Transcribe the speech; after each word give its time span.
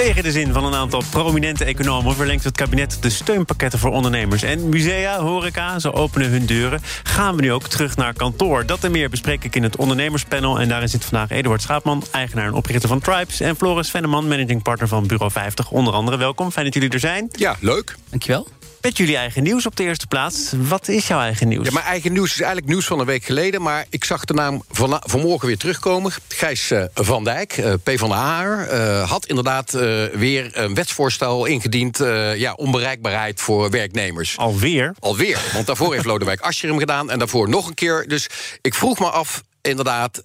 Tegen 0.00 0.22
de 0.22 0.32
zin 0.32 0.52
van 0.52 0.64
een 0.64 0.74
aantal 0.74 1.02
prominente 1.10 1.64
economen 1.64 2.14
verlengt 2.14 2.44
het 2.44 2.56
kabinet 2.56 2.98
de 3.00 3.10
steunpakketten 3.10 3.78
voor 3.78 3.90
ondernemers. 3.90 4.42
En 4.42 4.68
musea, 4.68 5.20
horeca, 5.20 5.78
ze 5.78 5.92
openen 5.92 6.30
hun 6.30 6.46
deuren. 6.46 6.80
Gaan 7.02 7.36
we 7.36 7.42
nu 7.42 7.52
ook 7.52 7.68
terug 7.68 7.96
naar 7.96 8.12
kantoor? 8.12 8.66
Dat 8.66 8.84
en 8.84 8.90
meer 8.90 9.10
bespreek 9.10 9.44
ik 9.44 9.56
in 9.56 9.62
het 9.62 9.76
ondernemerspanel. 9.76 10.60
En 10.60 10.68
daarin 10.68 10.88
zit 10.88 11.04
vandaag 11.04 11.30
Eduard 11.30 11.62
Schaapman, 11.62 12.02
eigenaar 12.10 12.46
en 12.46 12.54
oprichter 12.54 12.88
van 12.88 13.00
Tribes. 13.00 13.40
En 13.40 13.56
Floris 13.56 13.90
Venneman, 13.90 14.28
managing 14.28 14.62
partner 14.62 14.88
van 14.88 15.06
Bureau 15.06 15.30
50. 15.30 15.70
Onder 15.70 15.94
andere, 15.94 16.16
welkom. 16.16 16.50
Fijn 16.50 16.64
dat 16.64 16.74
jullie 16.74 16.90
er 16.90 17.00
zijn. 17.00 17.28
Ja, 17.32 17.56
leuk. 17.60 17.96
Dankjewel. 18.10 18.48
Met 18.80 18.96
jullie 18.96 19.16
eigen 19.16 19.42
nieuws 19.42 19.66
op 19.66 19.76
de 19.76 19.82
eerste 19.82 20.06
plaats. 20.06 20.52
Wat 20.56 20.88
is 20.88 21.06
jouw 21.06 21.20
eigen 21.20 21.48
nieuws? 21.48 21.66
Ja, 21.66 21.72
mijn 21.72 21.84
eigen 21.84 22.12
nieuws 22.12 22.30
is 22.30 22.40
eigenlijk 22.40 22.66
nieuws 22.66 22.86
van 22.86 23.00
een 23.00 23.06
week 23.06 23.24
geleden... 23.24 23.62
maar 23.62 23.86
ik 23.90 24.04
zag 24.04 24.24
de 24.24 24.34
naam 24.34 24.62
van, 24.70 25.02
vanmorgen 25.04 25.46
weer 25.46 25.56
terugkomen. 25.56 26.12
Gijs 26.28 26.70
uh, 26.70 26.84
van 26.94 27.24
Dijk, 27.24 27.56
uh, 27.56 27.72
P 27.82 27.90
van 27.94 28.08
de 28.08 28.14
Haar, 28.14 28.72
uh, 28.72 29.10
had 29.10 29.26
inderdaad 29.26 29.70
weer 30.12 30.58
een 30.58 30.74
wetsvoorstel 30.74 31.44
ingediend... 31.44 31.98
ja, 32.34 32.52
onbereikbaarheid 32.52 33.40
voor 33.40 33.70
werknemers. 33.70 34.36
Alweer? 34.36 34.94
Alweer, 34.98 35.38
want 35.52 35.66
daarvoor 35.66 35.92
heeft 35.92 36.06
Lodewijk 36.06 36.40
Asscher 36.40 36.68
hem 36.68 36.78
gedaan... 36.78 37.10
en 37.10 37.18
daarvoor 37.18 37.48
nog 37.48 37.68
een 37.68 37.74
keer. 37.74 38.08
Dus 38.08 38.26
ik 38.60 38.74
vroeg 38.74 38.98
me 38.98 39.10
af, 39.10 39.42
inderdaad, 39.62 40.22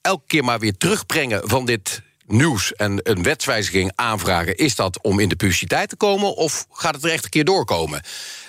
elke 0.00 0.24
keer 0.26 0.44
maar 0.44 0.58
weer 0.58 0.76
terugbrengen 0.76 1.40
van 1.44 1.64
dit 1.64 2.02
nieuws 2.30 2.72
en 2.72 3.00
een 3.02 3.22
wetswijziging 3.22 3.92
aanvragen... 3.94 4.56
is 4.56 4.74
dat 4.74 5.02
om 5.02 5.20
in 5.20 5.28
de 5.28 5.36
publiciteit 5.36 5.88
te 5.88 5.96
komen 5.96 6.36
of 6.36 6.66
gaat 6.70 6.94
het 6.94 7.04
er 7.04 7.10
echt 7.10 7.24
een 7.24 7.30
keer 7.30 7.44
doorkomen? 7.44 8.02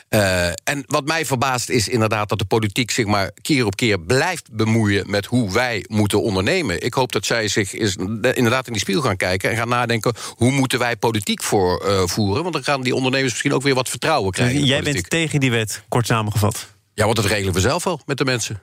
Uh, 0.10 0.48
en 0.48 0.84
wat 0.86 1.06
mij 1.06 1.26
verbaast 1.26 1.70
is 1.70 1.88
inderdaad 1.88 2.30
dat 2.30 2.40
de 2.40 2.46
politiek 2.46 2.92
zich 2.92 3.06
maar 3.06 3.32
keer 3.42 3.66
op 3.66 3.76
keer 3.76 4.00
blijft 4.00 4.52
bemoeien 4.52 5.10
met 5.10 5.26
hoe 5.26 5.52
wij 5.52 5.86
moeten 5.88 6.22
ondernemen. 6.22 6.82
Ik 6.82 6.94
hoop 6.94 7.12
dat 7.12 7.26
zij 7.26 7.48
zich 7.48 7.74
is, 7.74 7.96
inderdaad 7.96 8.68
in 8.68 8.74
die 8.74 8.82
spiegel 8.82 9.04
gaan 9.04 9.18
kijken 9.18 9.50
en 9.50 9.56
gaan 9.58 9.70
nadenken 9.70 10.14
hoe 10.36 10.52
moeten 10.52 10.80
wij 10.80 10.96
politiek 10.96 11.44
voor, 11.44 11.86
uh, 11.86 12.02
voeren. 12.06 12.42
Want 12.42 12.54
dan 12.54 12.64
gaan 12.64 12.82
die 12.82 12.96
ondernemers 12.96 13.32
misschien 13.32 13.54
ook 13.54 13.62
weer 13.62 13.76
wat 13.76 13.90
vertrouwen 13.90 14.32
krijgen. 14.32 14.66
Jij 14.66 14.82
bent 14.82 15.10
tegen 15.10 15.40
die 15.40 15.52
wet, 15.52 15.84
kort 15.88 16.08
samengevat. 16.08 16.68
Ja, 16.94 17.04
want 17.04 17.16
dat 17.16 17.26
regelen 17.26 17.54
we 17.54 17.60
zelf 17.60 17.84
wel 17.84 18.02
met 18.06 18.18
de 18.18 18.26
mensen. 18.26 18.62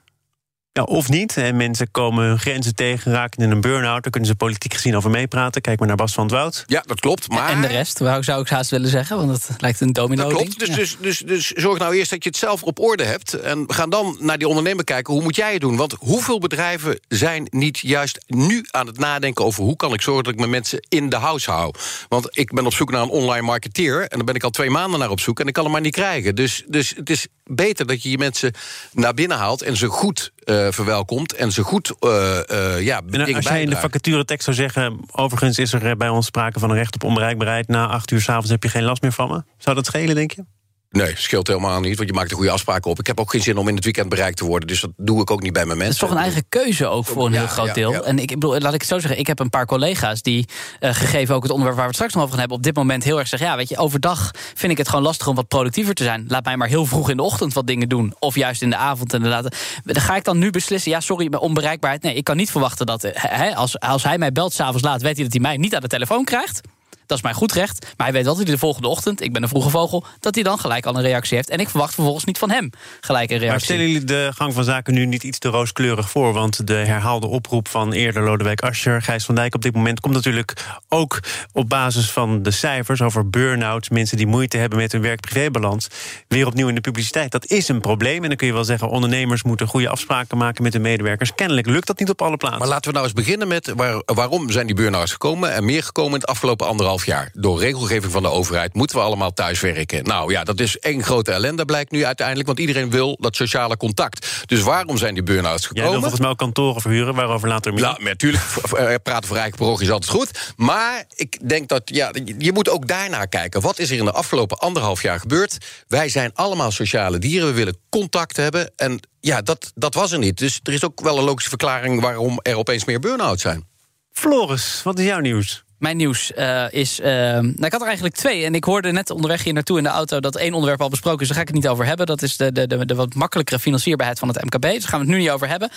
Ja, 0.78 0.84
of 0.84 1.08
niet. 1.08 1.36
En 1.36 1.56
mensen 1.56 1.90
komen 1.90 2.24
hun 2.24 2.38
grenzen 2.38 2.74
tegen, 2.74 3.12
raken 3.12 3.42
in 3.42 3.50
een 3.50 3.60
burn-out. 3.60 4.02
Daar 4.02 4.10
kunnen 4.12 4.28
ze 4.28 4.34
politiek 4.34 4.74
gezien 4.74 4.96
over 4.96 5.10
meepraten. 5.10 5.60
Kijk 5.60 5.78
maar 5.78 5.88
naar 5.88 5.96
Bas 5.96 6.12
van 6.12 6.24
het 6.24 6.32
Woud. 6.32 6.64
Ja, 6.66 6.82
dat 6.86 7.00
klopt. 7.00 7.28
Maar... 7.28 7.48
En 7.48 7.60
de 7.60 7.66
rest, 7.66 7.96
zou 8.20 8.40
ik 8.40 8.48
haast 8.48 8.70
willen 8.70 8.90
zeggen. 8.90 9.16
Want 9.16 9.28
dat 9.48 9.60
lijkt 9.60 9.80
een 9.80 9.92
domino 9.92 10.22
Dat 10.22 10.32
klopt. 10.32 10.58
Dus, 10.58 10.68
dus, 10.68 10.96
dus, 11.00 11.18
dus 11.18 11.46
zorg 11.50 11.78
nou 11.78 11.94
eerst 11.94 12.10
dat 12.10 12.22
je 12.22 12.28
het 12.28 12.38
zelf 12.38 12.62
op 12.62 12.78
orde 12.78 13.04
hebt. 13.04 13.32
En 13.34 13.64
ga 13.66 13.86
dan 13.86 14.16
naar 14.20 14.38
die 14.38 14.48
ondernemer 14.48 14.84
kijken. 14.84 15.14
Hoe 15.14 15.22
moet 15.22 15.36
jij 15.36 15.52
het 15.52 15.60
doen? 15.60 15.76
Want 15.76 15.94
hoeveel 15.98 16.38
bedrijven 16.38 17.00
zijn 17.08 17.46
niet 17.50 17.78
juist 17.78 18.18
nu 18.26 18.66
aan 18.70 18.86
het 18.86 18.98
nadenken... 18.98 19.44
over 19.44 19.62
hoe 19.62 19.76
kan 19.76 19.92
ik 19.92 20.02
zorgen 20.02 20.24
dat 20.24 20.32
ik 20.32 20.38
mijn 20.38 20.50
mensen 20.50 20.86
in 20.88 21.08
de 21.08 21.16
house 21.16 21.50
hou? 21.50 21.74
Want 22.08 22.38
ik 22.38 22.52
ben 22.52 22.66
op 22.66 22.74
zoek 22.74 22.90
naar 22.90 23.02
een 23.02 23.08
online 23.08 23.46
marketeer. 23.46 24.00
En 24.00 24.16
daar 24.16 24.24
ben 24.24 24.34
ik 24.34 24.44
al 24.44 24.50
twee 24.50 24.70
maanden 24.70 25.00
naar 25.00 25.10
op 25.10 25.20
zoek. 25.20 25.40
En 25.40 25.46
ik 25.46 25.52
kan 25.52 25.64
hem 25.64 25.72
maar 25.72 25.80
niet 25.80 25.94
krijgen. 25.94 26.34
Dus, 26.34 26.64
dus 26.66 26.92
het 26.96 27.10
is 27.10 27.26
beter 27.44 27.86
dat 27.86 28.02
je 28.02 28.10
je 28.10 28.18
mensen 28.18 28.52
naar 28.92 29.14
binnen 29.14 29.36
haalt... 29.36 29.62
en 29.62 29.76
ze 29.76 29.86
goed 29.86 30.32
verwelkomt 30.70 31.34
en 31.34 31.52
ze 31.52 31.62
goed 31.62 31.94
uh, 32.00 32.10
uh, 32.52 32.82
ja, 32.82 33.02
en 33.10 33.34
Als 33.34 33.44
jij 33.44 33.62
in 33.62 33.70
de 33.70 33.76
vacaturetekst 33.76 34.44
zou 34.44 34.56
zeggen... 34.56 35.00
overigens 35.12 35.58
is 35.58 35.72
er 35.72 35.96
bij 35.96 36.08
ons 36.08 36.26
sprake 36.26 36.58
van 36.58 36.70
een 36.70 36.76
recht 36.76 36.94
op 36.94 37.04
onbereikbaarheid... 37.04 37.68
na 37.68 37.86
acht 37.86 38.10
uur 38.10 38.20
s'avonds 38.20 38.50
heb 38.50 38.62
je 38.62 38.68
geen 38.68 38.82
last 38.82 39.02
meer 39.02 39.12
van 39.12 39.28
me. 39.28 39.42
Zou 39.58 39.76
dat 39.76 39.86
schelen, 39.86 40.14
denk 40.14 40.30
je? 40.32 40.44
Nee, 40.90 41.12
scheelt 41.16 41.46
helemaal 41.46 41.80
niet, 41.80 41.96
want 41.96 42.08
je 42.08 42.14
maakt 42.14 42.30
er 42.30 42.36
goede 42.36 42.50
afspraken 42.50 42.90
op. 42.90 42.98
Ik 42.98 43.06
heb 43.06 43.20
ook 43.20 43.30
geen 43.30 43.42
zin 43.42 43.56
om 43.56 43.68
in 43.68 43.74
het 43.74 43.84
weekend 43.84 44.08
bereikt 44.08 44.36
te 44.36 44.44
worden, 44.44 44.68
dus 44.68 44.80
dat 44.80 44.90
doe 44.96 45.20
ik 45.20 45.30
ook 45.30 45.42
niet 45.42 45.52
bij 45.52 45.64
mijn 45.64 45.78
mensen. 45.78 45.94
Het 45.94 46.02
is 46.02 46.08
toch 46.08 46.18
een 46.18 46.32
eigen 46.32 46.48
keuze 46.48 46.86
ook 46.86 47.06
voor 47.06 47.26
een 47.26 47.32
heel 47.32 47.46
groot 47.46 47.74
deel. 47.74 48.04
En 48.04 48.18
ik 48.18 48.28
bedoel, 48.28 48.58
laat 48.58 48.74
ik 48.74 48.80
het 48.80 48.88
zo 48.88 48.98
zeggen, 48.98 49.18
ik 49.18 49.26
heb 49.26 49.38
een 49.38 49.50
paar 49.50 49.66
collega's 49.66 50.22
die, 50.22 50.48
uh, 50.80 50.94
gegeven 50.94 51.34
ook 51.34 51.42
het 51.42 51.50
onderwerp 51.50 51.76
waar 51.76 51.88
we 51.88 51.96
het 51.96 52.00
straks 52.00 52.14
nog 52.14 52.22
over 52.22 52.30
gaan 52.34 52.40
hebben, 52.40 52.56
op 52.58 52.62
dit 52.62 52.76
moment 52.76 53.04
heel 53.04 53.18
erg 53.18 53.28
zeggen: 53.28 53.48
ja, 53.48 53.56
weet 53.56 53.68
je, 53.68 53.76
overdag 53.76 54.30
vind 54.54 54.72
ik 54.72 54.78
het 54.78 54.88
gewoon 54.88 55.04
lastig 55.04 55.26
om 55.26 55.34
wat 55.34 55.48
productiever 55.48 55.94
te 55.94 56.02
zijn. 56.02 56.24
Laat 56.28 56.44
mij 56.44 56.56
maar 56.56 56.68
heel 56.68 56.86
vroeg 56.86 57.10
in 57.10 57.16
de 57.16 57.22
ochtend 57.22 57.52
wat 57.52 57.66
dingen 57.66 57.88
doen, 57.88 58.14
of 58.18 58.34
juist 58.34 58.62
in 58.62 58.70
de 58.70 58.76
avond 58.76 59.12
inderdaad. 59.12 59.56
Dan 59.84 60.02
ga 60.02 60.16
ik 60.16 60.24
dan 60.24 60.38
nu 60.38 60.50
beslissen, 60.50 60.90
ja, 60.90 61.00
sorry, 61.00 61.34
onbereikbaarheid. 61.38 62.02
Nee, 62.02 62.14
ik 62.14 62.24
kan 62.24 62.36
niet 62.36 62.50
verwachten 62.50 62.86
dat, 62.86 63.02
he, 63.12 63.54
als, 63.54 63.80
als 63.80 64.02
hij 64.02 64.18
mij 64.18 64.32
belt 64.32 64.52
s'avonds 64.52 64.82
laat, 64.82 65.02
weet 65.02 65.14
hij 65.14 65.24
dat 65.24 65.32
hij 65.32 65.42
mij 65.42 65.56
niet 65.56 65.74
aan 65.74 65.80
de 65.80 65.88
telefoon 65.88 66.24
krijgt. 66.24 66.60
Dat 67.08 67.16
is 67.16 67.22
mijn 67.22 67.34
goed 67.34 67.52
recht. 67.52 67.86
Maar 67.96 68.06
hij 68.06 68.24
weet 68.24 68.36
hij 68.36 68.44
de 68.44 68.58
volgende 68.58 68.88
ochtend, 68.88 69.22
ik 69.22 69.32
ben 69.32 69.42
een 69.42 69.48
vroege 69.48 69.70
vogel, 69.70 70.04
dat 70.20 70.34
hij 70.34 70.44
dan 70.44 70.58
gelijk 70.58 70.86
al 70.86 70.96
een 70.96 71.02
reactie 71.02 71.36
heeft. 71.36 71.50
En 71.50 71.58
ik 71.58 71.68
verwacht 71.68 71.94
vervolgens 71.94 72.24
niet 72.24 72.38
van 72.38 72.50
hem 72.50 72.70
gelijk 73.00 73.30
een 73.30 73.38
reactie. 73.38 73.50
Maar 73.50 73.60
stellen 73.60 73.86
jullie 73.86 74.04
de 74.04 74.30
gang 74.34 74.54
van 74.54 74.64
zaken 74.64 74.94
nu 74.94 75.06
niet 75.06 75.22
iets 75.22 75.38
te 75.38 75.48
rooskleurig 75.48 76.10
voor? 76.10 76.32
Want 76.32 76.66
de 76.66 76.74
herhaalde 76.74 77.26
oproep 77.26 77.68
van 77.68 77.92
eerder 77.92 78.22
Lodewijk 78.22 78.60
Asscher, 78.60 79.02
Gijs 79.02 79.24
van 79.24 79.34
Dijk 79.34 79.54
op 79.54 79.62
dit 79.62 79.74
moment 79.74 80.00
komt 80.00 80.14
natuurlijk 80.14 80.66
ook 80.88 81.20
op 81.52 81.68
basis 81.68 82.10
van 82.10 82.42
de 82.42 82.50
cijfers 82.50 83.02
over 83.02 83.30
burn-outs, 83.30 83.88
mensen 83.88 84.16
die 84.16 84.26
moeite 84.26 84.56
hebben 84.56 84.78
met 84.78 84.92
hun 84.92 85.02
werk-privébalans, 85.02 85.88
weer 86.28 86.46
opnieuw 86.46 86.68
in 86.68 86.74
de 86.74 86.80
publiciteit. 86.80 87.30
Dat 87.30 87.46
is 87.46 87.68
een 87.68 87.80
probleem. 87.80 88.22
En 88.22 88.28
dan 88.28 88.36
kun 88.36 88.46
je 88.46 88.52
wel 88.52 88.64
zeggen, 88.64 88.88
ondernemers 88.88 89.42
moeten 89.42 89.66
goede 89.66 89.88
afspraken 89.88 90.38
maken 90.38 90.62
met 90.62 90.72
hun 90.72 90.82
medewerkers. 90.82 91.34
Kennelijk 91.34 91.66
lukt 91.66 91.86
dat 91.86 91.98
niet 91.98 92.10
op 92.10 92.22
alle 92.22 92.36
plaatsen. 92.36 92.60
Maar 92.60 92.68
laten 92.68 92.86
we 92.86 92.92
nou 92.92 93.04
eens 93.04 93.14
beginnen 93.14 93.48
met 93.48 93.72
waar, 93.76 94.02
waarom 94.04 94.50
zijn 94.50 94.66
die 94.66 94.74
burn-outs 94.74 95.12
gekomen 95.12 95.52
en 95.52 95.64
meer 95.64 95.82
gekomen 95.82 96.12
in 96.12 96.20
het 96.20 96.28
afgelopen 96.28 96.66
anderhalf 96.66 96.97
jaar. 97.04 97.30
Door 97.32 97.60
regelgeving 97.60 98.12
van 98.12 98.22
de 98.22 98.28
overheid 98.28 98.74
moeten 98.74 98.96
we 98.96 99.02
allemaal 99.02 99.32
thuiswerken. 99.32 100.04
Nou 100.04 100.32
ja, 100.32 100.44
dat 100.44 100.60
is 100.60 100.78
één 100.78 101.02
grote 101.02 101.32
ellende, 101.32 101.64
blijkt 101.64 101.90
nu 101.90 102.04
uiteindelijk. 102.04 102.46
Want 102.46 102.58
iedereen 102.58 102.90
wil 102.90 103.16
dat 103.20 103.36
sociale 103.36 103.76
contact. 103.76 104.42
Dus 104.46 104.60
waarom 104.60 104.98
zijn 104.98 105.14
die 105.14 105.22
burn-outs 105.22 105.66
gekomen? 105.66 105.82
Jij 105.82 105.90
wil 105.90 106.00
volgens 106.00 106.20
mij 106.20 106.30
ook 106.30 106.38
kantoren 106.38 106.80
verhuren, 106.80 107.14
waarover 107.14 107.48
later 107.48 107.72
meer. 107.72 107.82
Nou, 107.82 108.02
natuurlijk, 108.02 108.44
eh, 108.76 108.94
praten 109.02 109.28
voor 109.28 109.36
eigen 109.36 109.58
parochie 109.58 109.86
is 109.86 109.92
altijd 109.92 110.10
goed. 110.10 110.52
Maar 110.56 111.04
ik 111.14 111.48
denk 111.48 111.68
dat, 111.68 111.82
ja, 111.84 112.10
je 112.38 112.52
moet 112.52 112.68
ook 112.68 112.88
daarnaar 112.88 113.28
kijken. 113.28 113.60
Wat 113.60 113.78
is 113.78 113.90
er 113.90 113.96
in 113.96 114.04
de 114.04 114.12
afgelopen 114.12 114.58
anderhalf 114.58 115.02
jaar 115.02 115.20
gebeurd? 115.20 115.58
Wij 115.88 116.08
zijn 116.08 116.30
allemaal 116.34 116.70
sociale 116.70 117.18
dieren, 117.18 117.48
we 117.48 117.54
willen 117.54 117.76
contact 117.88 118.36
hebben. 118.36 118.70
En 118.76 119.00
ja, 119.20 119.42
dat, 119.42 119.72
dat 119.74 119.94
was 119.94 120.12
er 120.12 120.18
niet. 120.18 120.38
Dus 120.38 120.60
er 120.62 120.72
is 120.72 120.84
ook 120.84 121.00
wel 121.00 121.18
een 121.18 121.24
logische 121.24 121.48
verklaring... 121.48 122.00
waarom 122.00 122.38
er 122.42 122.56
opeens 122.56 122.84
meer 122.84 123.00
burn-outs 123.00 123.42
zijn. 123.42 123.66
Floris, 124.12 124.80
wat 124.84 124.98
is 124.98 125.04
jouw 125.04 125.20
nieuws? 125.20 125.64
Mijn 125.78 125.96
nieuws 125.96 126.32
uh, 126.38 126.64
is. 126.70 127.00
Uh, 127.00 127.06
nou, 127.06 127.64
ik 127.64 127.72
had 127.72 127.80
er 127.80 127.86
eigenlijk 127.86 128.16
twee. 128.16 128.44
En 128.44 128.54
ik 128.54 128.64
hoorde 128.64 128.92
net 128.92 129.10
onderweg 129.10 129.42
hier 129.42 129.52
naartoe 129.52 129.78
in 129.78 129.82
de 129.82 129.88
auto 129.88 130.20
dat 130.20 130.36
één 130.36 130.52
onderwerp 130.52 130.80
al 130.80 130.88
besproken 130.88 131.20
is. 131.20 131.26
Daar 131.26 131.36
ga 131.36 131.42
ik 131.42 131.48
het 131.48 131.56
niet 131.56 131.68
over 131.68 131.86
hebben. 131.86 132.06
Dat 132.06 132.22
is 132.22 132.36
de, 132.36 132.52
de, 132.52 132.66
de, 132.66 132.86
de 132.86 132.94
wat 132.94 133.14
makkelijkere 133.14 133.58
financierbaarheid 133.58 134.18
van 134.18 134.28
het 134.28 134.44
MKB. 134.44 134.62
Dus 134.62 134.80
daar 134.80 134.88
gaan 134.88 135.00
we 135.00 135.06
het 135.06 135.14
nu 135.14 135.20
niet 135.20 135.30
over 135.30 135.48
hebben. 135.48 135.70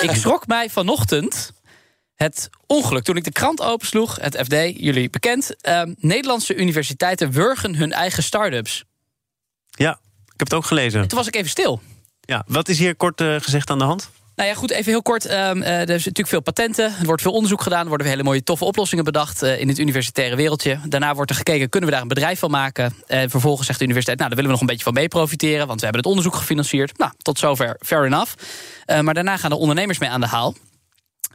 ik 0.00 0.10
schrok 0.20 0.46
mij 0.46 0.70
vanochtend 0.70 1.52
het 2.14 2.50
ongeluk. 2.66 3.04
Toen 3.04 3.16
ik 3.16 3.24
de 3.24 3.32
krant 3.32 3.62
opensloeg, 3.62 4.16
het 4.20 4.36
FD, 4.36 4.54
jullie 4.80 5.10
bekend. 5.10 5.54
Uh, 5.62 5.82
Nederlandse 5.96 6.54
universiteiten 6.54 7.30
wurgen 7.30 7.74
hun 7.74 7.92
eigen 7.92 8.22
start-ups. 8.22 8.84
Ja, 9.70 9.90
ik 10.24 10.34
heb 10.36 10.48
het 10.48 10.54
ook 10.54 10.66
gelezen. 10.66 11.00
En 11.00 11.08
toen 11.08 11.18
was 11.18 11.26
ik 11.26 11.36
even 11.36 11.50
stil. 11.50 11.80
Ja, 12.20 12.44
wat 12.46 12.68
is 12.68 12.78
hier 12.78 12.96
kort 12.96 13.22
gezegd 13.22 13.70
aan 13.70 13.78
de 13.78 13.84
hand? 13.84 14.10
Nou 14.38 14.50
ja, 14.50 14.56
goed, 14.56 14.70
even 14.70 14.92
heel 14.92 15.02
kort. 15.02 15.30
Um, 15.30 15.62
er 15.62 15.80
is 15.80 15.88
natuurlijk 15.88 16.28
veel 16.28 16.40
patenten. 16.40 16.84
Er 16.84 17.06
wordt 17.06 17.22
veel 17.22 17.32
onderzoek 17.32 17.62
gedaan. 17.62 17.82
Er 17.82 17.88
worden 17.88 18.06
hele 18.06 18.22
mooie, 18.22 18.42
toffe 18.42 18.64
oplossingen 18.64 19.04
bedacht 19.04 19.42
uh, 19.42 19.60
in 19.60 19.68
het 19.68 19.78
universitaire 19.78 20.36
wereldje. 20.36 20.78
Daarna 20.84 21.14
wordt 21.14 21.30
er 21.30 21.36
gekeken, 21.36 21.68
kunnen 21.68 21.88
we 21.88 21.94
daar 21.94 22.04
een 22.04 22.14
bedrijf 22.14 22.38
van 22.38 22.50
maken? 22.50 22.94
En 23.06 23.30
vervolgens 23.30 23.66
zegt 23.66 23.78
de 23.78 23.84
universiteit, 23.84 24.18
nou, 24.18 24.30
daar 24.30 24.38
willen 24.38 24.54
we 24.54 24.58
nog 24.58 24.68
een 24.68 24.74
beetje 24.76 24.92
van 24.92 25.00
mee 25.02 25.08
profiteren... 25.08 25.66
want 25.66 25.78
we 25.78 25.84
hebben 25.84 26.02
het 26.02 26.10
onderzoek 26.10 26.34
gefinancierd. 26.34 26.98
Nou, 26.98 27.12
tot 27.18 27.38
zover, 27.38 27.76
fair 27.80 28.04
enough. 28.04 28.34
Uh, 28.86 29.00
maar 29.00 29.14
daarna 29.14 29.36
gaan 29.36 29.50
de 29.50 29.56
ondernemers 29.56 29.98
mee 29.98 30.10
aan 30.10 30.20
de 30.20 30.26
haal. 30.26 30.54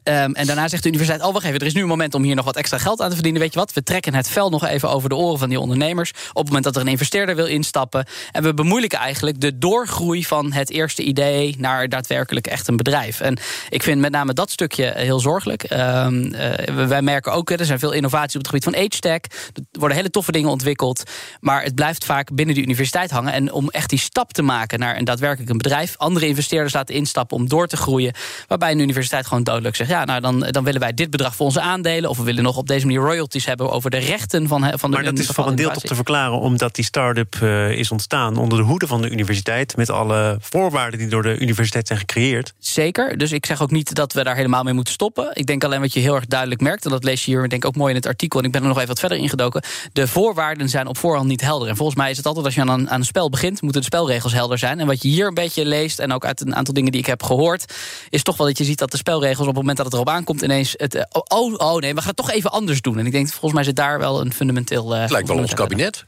Um, 0.04 0.34
en 0.34 0.46
daarna 0.46 0.68
zegt 0.68 0.84
de 0.84 0.90
universiteit: 0.90 1.24
Oh, 1.24 1.34
wacht 1.34 1.46
even, 1.46 1.60
er 1.60 1.66
is 1.66 1.74
nu 1.74 1.82
een 1.82 1.88
moment 1.88 2.14
om 2.14 2.24
hier 2.24 2.36
nog 2.36 2.46
wat 2.46 2.56
extra 2.56 2.78
geld 2.78 3.02
aan 3.02 3.08
te 3.08 3.14
verdienen. 3.14 3.42
Weet 3.42 3.54
je 3.54 3.60
wat? 3.60 3.74
We 3.74 3.84
trekken 3.84 4.14
het 4.14 4.30
vel 4.30 4.50
nog 4.50 4.66
even 4.66 4.90
over 4.90 5.10
de 5.10 5.16
oren 5.16 5.40
van 5.40 5.50
die 5.50 5.60
ondernemers. 5.60 6.10
Op 6.10 6.36
het 6.36 6.46
moment 6.46 6.64
dat 6.64 6.76
er 6.76 6.82
een 6.82 6.88
investeerder 6.88 7.36
wil 7.36 7.46
instappen. 7.46 8.06
En 8.32 8.44
we 8.44 8.54
bemoeilijken 8.54 9.00
eigenlijk 9.00 9.42
de 9.42 9.58
doorgroei 9.58 10.26
van 10.26 10.52
het 10.52 10.70
eerste 10.70 11.04
idee 11.04 11.56
naar 11.58 11.90
daadwerkelijk 11.90 12.48
echt 12.48 12.68
een 12.68 12.78
bedrijf. 12.78 13.20
En 13.20 13.38
ik 13.70 13.84
vind 13.84 14.02
met 14.02 14.12
name 14.12 14.34
dat 14.34 14.52
stukje 14.52 14.94
heel 14.96 15.20
zorgelijk. 15.20 15.72
Um, 15.72 16.34
uh, 16.34 16.86
wij 16.88 17.02
merken 17.02 17.34
ook, 17.34 17.50
er 17.50 17.66
zijn 17.66 17.80
veel 17.80 17.92
innovaties 17.92 18.36
op 18.36 18.42
het 18.42 18.50
gebied 18.50 18.64
van 18.64 18.76
age-tech. 18.76 19.22
Er 19.54 19.80
worden 19.80 19.98
hele 19.98 20.10
toffe 20.10 20.32
dingen 20.32 20.50
ontwikkeld. 20.50 21.04
Maar 21.40 21.64
het 21.64 21.76
blijft 21.76 22.06
vaak 22.06 22.36
binnen 22.36 22.56
de 22.56 22.62
universiteit 22.62 23.12
hangen. 23.12 23.34
En 23.34 23.52
om 23.52 23.70
echt 23.70 23.90
die 23.90 24.00
stap 24.00 24.34
te 24.34 24.42
maken 24.42 24.80
naar 24.80 24.98
een 24.98 25.06
daadwerkelijk 25.06 25.50
een 25.50 25.58
bedrijf, 25.58 25.94
andere 25.98 26.28
investeerders 26.28 26.74
laten 26.74 26.96
instappen 26.96 27.38
om 27.38 27.48
door 27.48 27.68
te 27.68 27.78
groeien. 27.78 28.14
Waarbij 28.48 28.72
een 28.72 28.80
universiteit 28.80 29.28
gewoon 29.28 29.44
dodelijk 29.44 29.76
zegt 29.76 29.92
ja, 29.94 30.06
nou 30.06 30.22
dan, 30.22 30.40
dan 30.40 30.64
willen 30.64 30.80
wij 30.80 30.94
dit 30.94 31.10
bedrag 31.10 31.36
voor 31.36 31.46
onze 31.46 31.62
aandelen. 31.62 32.10
Of 32.10 32.18
we 32.18 32.24
willen 32.24 32.44
nog 32.44 32.58
op 32.58 32.68
deze 32.68 32.86
manier 32.86 33.02
royalties 33.02 33.46
hebben 33.46 33.72
over 33.72 33.90
de 33.90 33.98
rechten 33.98 34.48
van, 34.48 34.62
van 34.62 34.92
de 34.92 34.96
Maar 34.96 35.06
dat 35.06 35.20
is 35.20 35.28
voor 35.28 35.48
een 35.48 35.56
deel 35.56 35.72
toch 35.72 35.84
te 35.84 35.96
verklaren 35.96 36.40
omdat 36.40 36.76
die 36.76 36.86
start-up 36.86 37.36
uh, 37.44 37.70
is 37.70 37.92
ontstaan 37.92 38.38
onder 38.38 38.58
de 38.58 38.64
hoede 38.64 38.88
van 38.88 39.02
de 39.02 39.10
universiteit. 39.10 39.78
Met 39.78 39.90
alle 39.90 40.38
voorwaarden 40.40 41.00
die 41.00 41.08
door 41.08 41.24
de 41.24 41.40
universiteit 41.40 41.88
zijn 41.88 42.00
gecreëerd. 42.00 42.54
Zeker. 42.60 43.18
Dus 43.18 43.32
ik 43.32 43.46
zeg 43.46 43.62
ook 43.62 43.72
niet 43.72 43.96
dat 43.96 44.14
we 44.14 44.24
daar 44.24 44.36
helemaal 44.36 44.64
mee 44.64 44.74
moeten 44.74 44.94
stoppen. 44.94 45.30
Ik 45.34 45.46
denk 45.46 45.64
alleen 45.64 45.82
wat 45.82 45.94
je 45.94 46.00
heel 46.00 46.16
erg 46.16 46.26
duidelijk 46.26 46.62
merkt, 46.62 46.86
en 46.86 46.92
dat 46.92 47.04
lees 47.04 47.26
je 47.26 47.32
hier 47.32 47.50
denk 47.50 47.64
ik 47.64 47.66
ook 47.66 47.76
mooi 47.76 47.90
in 47.90 47.96
het 47.96 48.06
artikel. 48.06 48.40
En 48.40 48.46
ik 48.46 48.52
ben 48.52 48.62
er 48.62 48.68
nog 48.68 48.78
even 48.78 48.90
wat 48.90 49.00
verder 49.00 49.18
ingedoken. 49.18 49.64
De 49.94 50.08
voorwaarden 50.08 50.70
zijn 50.70 50.88
op 50.88 50.98
voorhand 50.98 51.28
niet 51.28 51.42
helder. 51.42 51.68
En 51.70 51.76
volgens 51.76 51.98
mij 51.98 52.10
is 52.12 52.18
het 52.18 52.26
altijd 52.26 52.46
als 52.46 52.56
je 52.56 52.62
aan, 52.62 52.90
aan 52.90 53.00
een 53.00 53.06
spel 53.06 53.30
begint, 53.30 53.62
moeten 53.62 53.82
de 53.82 53.88
spelregels 53.88 54.34
helder 54.34 54.58
zijn. 54.58 54.80
En 54.80 54.88
wat 54.88 55.02
je 55.02 55.08
hier 55.08 55.28
een 55.28 55.34
beetje 55.34 55.66
leest, 55.66 56.00
en 56.00 56.14
ook 56.14 56.26
uit 56.26 56.42
een 56.42 56.56
aantal 56.56 56.74
dingen 56.74 56.92
die 56.92 57.02
ik 57.02 57.08
heb 57.08 57.24
gehoord, 57.24 57.74
is 58.10 58.24
toch 58.24 58.38
wel 58.38 58.48
dat 58.48 58.58
je 58.58 58.64
ziet 58.64 58.80
dat 58.80 58.92
de 58.92 58.98
spelregels 58.98 59.48
op 59.48 59.56
het 59.56 59.56
moment 59.56 59.78
dat 59.84 59.92
het 59.92 60.02
erop 60.02 60.10
aankomt, 60.10 60.42
ineens 60.42 60.74
het. 60.78 60.96
Uh, 60.96 61.02
oh, 61.10 61.54
oh 61.54 61.80
nee, 61.80 61.94
we 61.94 62.00
gaan 62.00 62.08
het 62.08 62.18
toch 62.18 62.32
even 62.32 62.52
anders 62.52 62.82
doen. 62.82 63.00
En 63.00 63.06
ik 63.06 63.12
denk, 63.12 63.30
volgens 63.30 63.54
mij 63.54 63.64
zit 63.64 63.76
daar 63.76 64.00
wel 64.00 64.22
een 64.22 64.34
fundamenteel. 64.34 64.96
Uh, 64.96 65.02
het 65.02 65.12
lijkt 65.12 65.28
wel 65.28 65.38
ons 65.38 65.54
kabinet. 65.54 66.06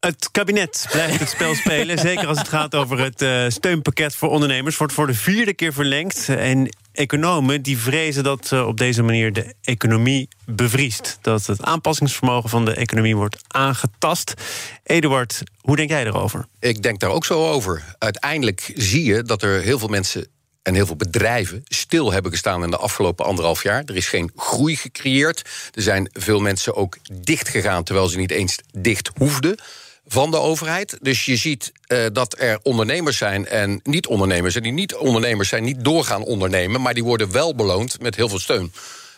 Het 0.00 0.30
kabinet 0.30 0.86
blijft 0.90 1.18
het 1.18 1.28
spel 1.28 1.54
spelen. 1.54 1.98
zeker 2.08 2.26
als 2.26 2.38
het 2.38 2.48
gaat 2.48 2.74
over 2.74 2.98
het 2.98 3.22
uh, 3.22 3.44
steunpakket 3.48 4.14
voor 4.14 4.28
ondernemers. 4.28 4.76
Wordt 4.76 4.92
voor 4.92 5.06
de 5.06 5.14
vierde 5.14 5.54
keer 5.54 5.72
verlengd. 5.72 6.28
En 6.28 6.68
economen 6.92 7.62
die 7.62 7.78
vrezen 7.78 8.24
dat 8.24 8.50
uh, 8.52 8.66
op 8.66 8.76
deze 8.76 9.02
manier 9.02 9.32
de 9.32 9.54
economie 9.62 10.28
bevriest. 10.44 11.18
Dat 11.20 11.46
het 11.46 11.62
aanpassingsvermogen 11.62 12.50
van 12.50 12.64
de 12.64 12.74
economie 12.74 13.16
wordt 13.16 13.42
aangetast. 13.48 14.34
Eduard, 14.82 15.42
hoe 15.60 15.76
denk 15.76 15.90
jij 15.90 16.06
erover? 16.06 16.46
Ik 16.58 16.82
denk 16.82 17.00
daar 17.00 17.10
ook 17.10 17.24
zo 17.24 17.50
over. 17.50 17.84
Uiteindelijk 17.98 18.72
zie 18.74 19.04
je 19.04 19.22
dat 19.22 19.42
er 19.42 19.60
heel 19.60 19.78
veel 19.78 19.88
mensen 19.88 20.26
en 20.66 20.74
heel 20.74 20.86
veel 20.86 20.96
bedrijven 20.96 21.62
stil 21.68 22.12
hebben 22.12 22.30
gestaan 22.30 22.62
in 22.62 22.70
de 22.70 22.76
afgelopen 22.76 23.24
anderhalf 23.24 23.62
jaar. 23.62 23.82
Er 23.86 23.96
is 23.96 24.08
geen 24.08 24.30
groei 24.36 24.76
gecreëerd. 24.76 25.42
Er 25.74 25.82
zijn 25.82 26.08
veel 26.12 26.40
mensen 26.40 26.74
ook 26.74 26.96
dicht 27.12 27.48
gegaan 27.48 27.84
terwijl 27.84 28.08
ze 28.08 28.18
niet 28.18 28.30
eens 28.30 28.56
dicht 28.72 29.10
hoefden 29.18 29.58
van 30.06 30.30
de 30.30 30.36
overheid. 30.36 30.98
Dus 31.00 31.24
je 31.24 31.36
ziet 31.36 31.72
uh, 31.88 32.06
dat 32.12 32.38
er 32.38 32.58
ondernemers 32.62 33.16
zijn 33.16 33.46
en 33.46 33.80
niet-ondernemers. 33.82 34.54
En 34.54 34.62
die 34.62 34.72
niet-ondernemers 34.72 35.48
zijn 35.48 35.64
niet 35.64 35.84
doorgaan 35.84 36.22
ondernemen, 36.22 36.80
maar 36.80 36.94
die 36.94 37.04
worden 37.04 37.32
wel 37.32 37.54
beloond 37.54 38.00
met 38.00 38.16
heel 38.16 38.28
veel 38.28 38.38
steun. 38.38 38.72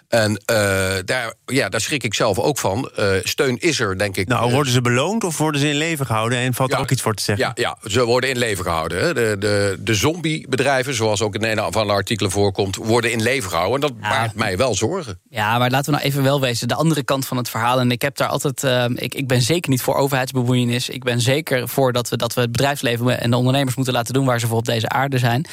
En 0.08 0.30
uh, 0.30 0.36
daar, 1.04 1.34
ja, 1.46 1.68
daar 1.68 1.80
schrik 1.80 2.02
ik 2.02 2.14
zelf 2.14 2.38
ook 2.38 2.58
van. 2.58 2.90
Uh, 2.98 3.06
steun 3.22 3.56
is 3.58 3.80
er, 3.80 3.98
denk 3.98 4.16
ik. 4.16 4.28
Nou, 4.28 4.52
worden 4.52 4.72
ze 4.72 4.80
beloond 4.80 5.24
of 5.24 5.38
worden 5.38 5.60
ze 5.60 5.68
in 5.68 5.76
leven 5.76 6.06
gehouden? 6.06 6.38
En 6.38 6.54
valt 6.54 6.70
ja, 6.70 6.76
er 6.76 6.82
ook 6.82 6.90
iets 6.90 7.02
voor 7.02 7.14
te 7.14 7.22
zeggen? 7.22 7.52
Ja, 7.54 7.68
ja 7.82 7.90
ze 7.90 8.04
worden 8.04 8.30
in 8.30 8.38
leven 8.38 8.64
gehouden. 8.64 9.00
Hè. 9.00 9.14
De, 9.14 9.36
de, 9.38 9.76
de 9.80 9.94
zombiebedrijven, 9.94 10.94
zoals 10.94 11.22
ook 11.22 11.34
in 11.34 11.44
een 11.44 11.72
van 11.72 11.86
de 11.86 11.92
artikelen 11.92 12.30
voorkomt... 12.30 12.76
worden 12.76 13.12
in 13.12 13.22
leven 13.22 13.50
gehouden. 13.50 13.74
En 13.74 13.80
dat 13.80 13.96
ja. 14.02 14.08
baart 14.08 14.34
mij 14.34 14.56
wel 14.56 14.74
zorgen. 14.74 15.20
Ja, 15.30 15.58
maar 15.58 15.70
laten 15.70 15.92
we 15.92 15.98
nou 15.98 16.10
even 16.10 16.22
wel 16.22 16.40
wezen. 16.40 16.68
De 16.68 16.74
andere 16.74 17.02
kant 17.02 17.26
van 17.26 17.36
het 17.36 17.50
verhaal. 17.50 17.80
En 17.80 17.90
ik 17.90 18.02
heb 18.02 18.16
daar 18.16 18.28
altijd... 18.28 18.62
Uh, 18.62 18.84
ik, 18.94 19.14
ik 19.14 19.26
ben 19.26 19.42
zeker 19.42 19.70
niet 19.70 19.82
voor 19.82 19.94
overheidsbemoeienis. 19.94 20.88
Ik 20.88 21.04
ben 21.04 21.20
zeker 21.20 21.68
voor 21.68 21.92
dat 21.92 22.08
we, 22.08 22.16
dat 22.16 22.34
we 22.34 22.40
het 22.40 22.52
bedrijfsleven 22.52 23.20
en 23.20 23.30
de 23.30 23.36
ondernemers 23.36 23.76
moeten 23.76 23.94
laten 23.94 24.14
doen... 24.14 24.26
waar 24.26 24.40
ze 24.40 24.46
voor 24.46 24.58
op 24.58 24.64
deze 24.64 24.88
aarde 24.88 25.18
zijn. 25.18 25.46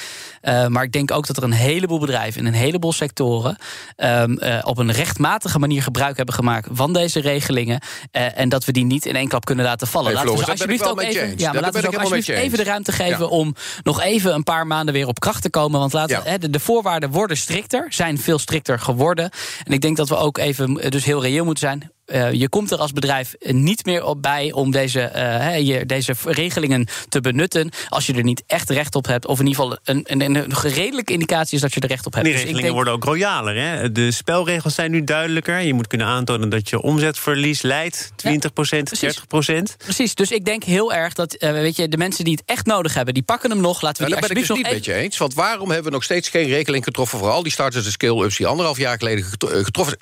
maar 0.68 0.84
ik 0.84 0.92
denk 0.92 1.12
ook 1.12 1.28
dat 1.28 1.38
er 1.38 1.44
een 1.44 1.52
heleboel 1.52 2.00
bedrijven... 2.00 2.42
in 2.42 2.48
een 2.48 2.54
heleboel 2.54 2.94
sectoren... 2.94 3.58
Um, 3.98 4.44
uh, 4.46 4.60
op 4.64 4.78
een 4.78 4.92
rechtmatige 4.92 5.60
manier 5.60 5.84
gebruik 5.84 6.18
hebben 6.18 6.36
gemaakt 6.36 6.68
van 6.72 6.94
deze 6.94 7.20
regelingen. 7.20 7.82
Uh, 8.12 8.40
en 8.40 8.50
dat 8.50 8.66
we 8.66 8.72
die 8.72 8.86
niet 8.86 9.06
in 9.06 9.16
één 9.16 9.28
klap 9.28 9.46
kunnen 9.46 9.66
laten 9.66 9.88
vallen. 9.88 10.08
Hey, 10.08 10.16
laten 10.16 10.30
Floris, 10.30 10.46
we 10.46 10.52
alsjeblieft 10.52 10.88
ook 10.88 11.02
even, 11.02 11.38
ja, 11.38 11.52
maar 11.52 11.62
laten 11.62 11.82
we 11.82 11.88
ook 11.88 11.96
alsjeblieft 11.96 12.30
even 12.30 12.58
de 12.58 12.64
ruimte 12.64 12.92
geven 12.92 13.20
ja. 13.20 13.26
om 13.26 13.56
nog 13.84 14.02
even 14.02 14.34
een 14.34 14.44
paar 14.44 14.68
maanden 14.68 14.94
weer 14.94 15.08
op 15.08 15.20
kracht 15.20 15.42
te 15.42 15.50
komen. 15.50 15.80
Want 15.80 15.94
laten 15.94 16.22
ja. 16.26 16.38
de, 16.38 16.50
de, 16.50 16.60
voorwaarden 16.60 17.10
worden 17.10 17.38
strikter, 17.38 17.86
zijn 17.90 18.18
veel 18.18 18.40
strikter 18.40 18.80
geworden. 18.80 19.30
En 19.64 19.74
ik 19.74 19.82
denk 19.82 19.98
dat 19.98 20.10
we 20.10 20.16
ook 20.16 20.38
even 20.38 20.74
dus 20.90 21.06
heel 21.06 21.22
reëel 21.22 21.46
moeten 21.46 21.68
zijn. 21.68 21.92
Uh, 22.06 22.32
je 22.32 22.50
komt 22.50 22.72
er 22.72 22.78
als 22.78 22.92
bedrijf 22.92 23.34
niet 23.40 23.86
meer 23.86 24.04
op 24.04 24.22
bij 24.22 24.52
om 24.52 24.72
deze, 24.72 25.12
uh, 25.16 25.60
je, 25.60 25.86
deze 25.86 26.14
regelingen 26.26 26.88
te 27.10 27.22
benutten. 27.22 27.70
als 27.90 28.06
je 28.06 28.14
er 28.14 28.24
niet 28.24 28.44
echt 28.48 28.70
recht 28.70 28.96
op 28.96 29.06
hebt. 29.06 29.26
Of 29.26 29.40
in 29.40 29.48
ieder 29.48 29.62
geval 29.64 29.78
een, 29.84 30.04
een, 30.08 30.36
een 30.36 30.54
redelijke 30.62 31.14
indicatie 31.14 31.56
is 31.56 31.62
dat 31.62 31.74
je 31.74 31.80
er 31.80 31.88
recht 31.88 32.06
op 32.06 32.14
hebt. 32.14 32.26
Die 32.26 32.34
regelingen 32.34 32.62
dus 32.62 32.72
ik 32.72 32.76
denk... 32.76 32.86
worden 32.86 32.94
ook 32.94 33.04
royaler. 33.04 33.56
Hè? 33.56 33.92
De 33.92 34.12
spelregels 34.12 34.76
zijn 34.76 34.92
nu 34.92 35.04
duidelijker. 35.04 35.60
Je 35.60 35.74
moet 35.74 35.88
kunnen 35.88 36.08
aantonen 36.08 36.50
dat 36.50 36.70
je 36.70 36.82
omzetverlies 36.82 37.62
leidt. 37.62 38.12
20 38.16 38.54
procent, 38.54 38.90
ja, 38.90 38.98
30 39.00 39.28
procent. 39.28 39.76
Precies, 39.78 40.16
dus 40.16 40.32
ik 40.32 40.46
denk 40.46 40.64
heel 40.64 40.94
erg 40.94 41.14
dat 41.14 41.36
uh, 41.40 41.52
weet 41.52 41.76
je, 41.76 41.88
de 41.88 41.98
mensen 41.98 42.24
die 42.24 42.34
het 42.34 42.44
echt 42.46 42.66
nodig 42.66 42.94
hebben, 42.94 43.14
die 43.14 43.24
pakken 43.24 43.50
hem 43.50 43.62
nog. 43.62 43.82
Laten 43.82 44.04
we 44.04 44.10
nou, 44.10 44.22
die 44.22 44.28
daar 44.28 44.44
ben 44.44 44.44
ik 44.44 44.48
het 44.48 44.56
dus 44.56 44.66
niet 44.66 44.86
met 44.86 44.96
je 44.96 45.04
eens. 45.04 45.18
Want 45.18 45.34
waarom 45.34 45.68
hebben 45.68 45.86
we 45.86 45.92
nog 45.92 46.04
steeds 46.04 46.30
geen 46.30 46.48
regeling 46.48 46.84
getroffen 46.84 47.20
voor 47.20 47.30
al 47.30 47.44
die 47.44 47.52
starters 47.52 47.86
en 47.86 47.92
scale-ups 47.92 48.38
die 48.38 48.48
anderhalf 48.48 48.78
jaar 48.78 48.98
geleden 48.98 49.26
getroffen, 49.40 49.98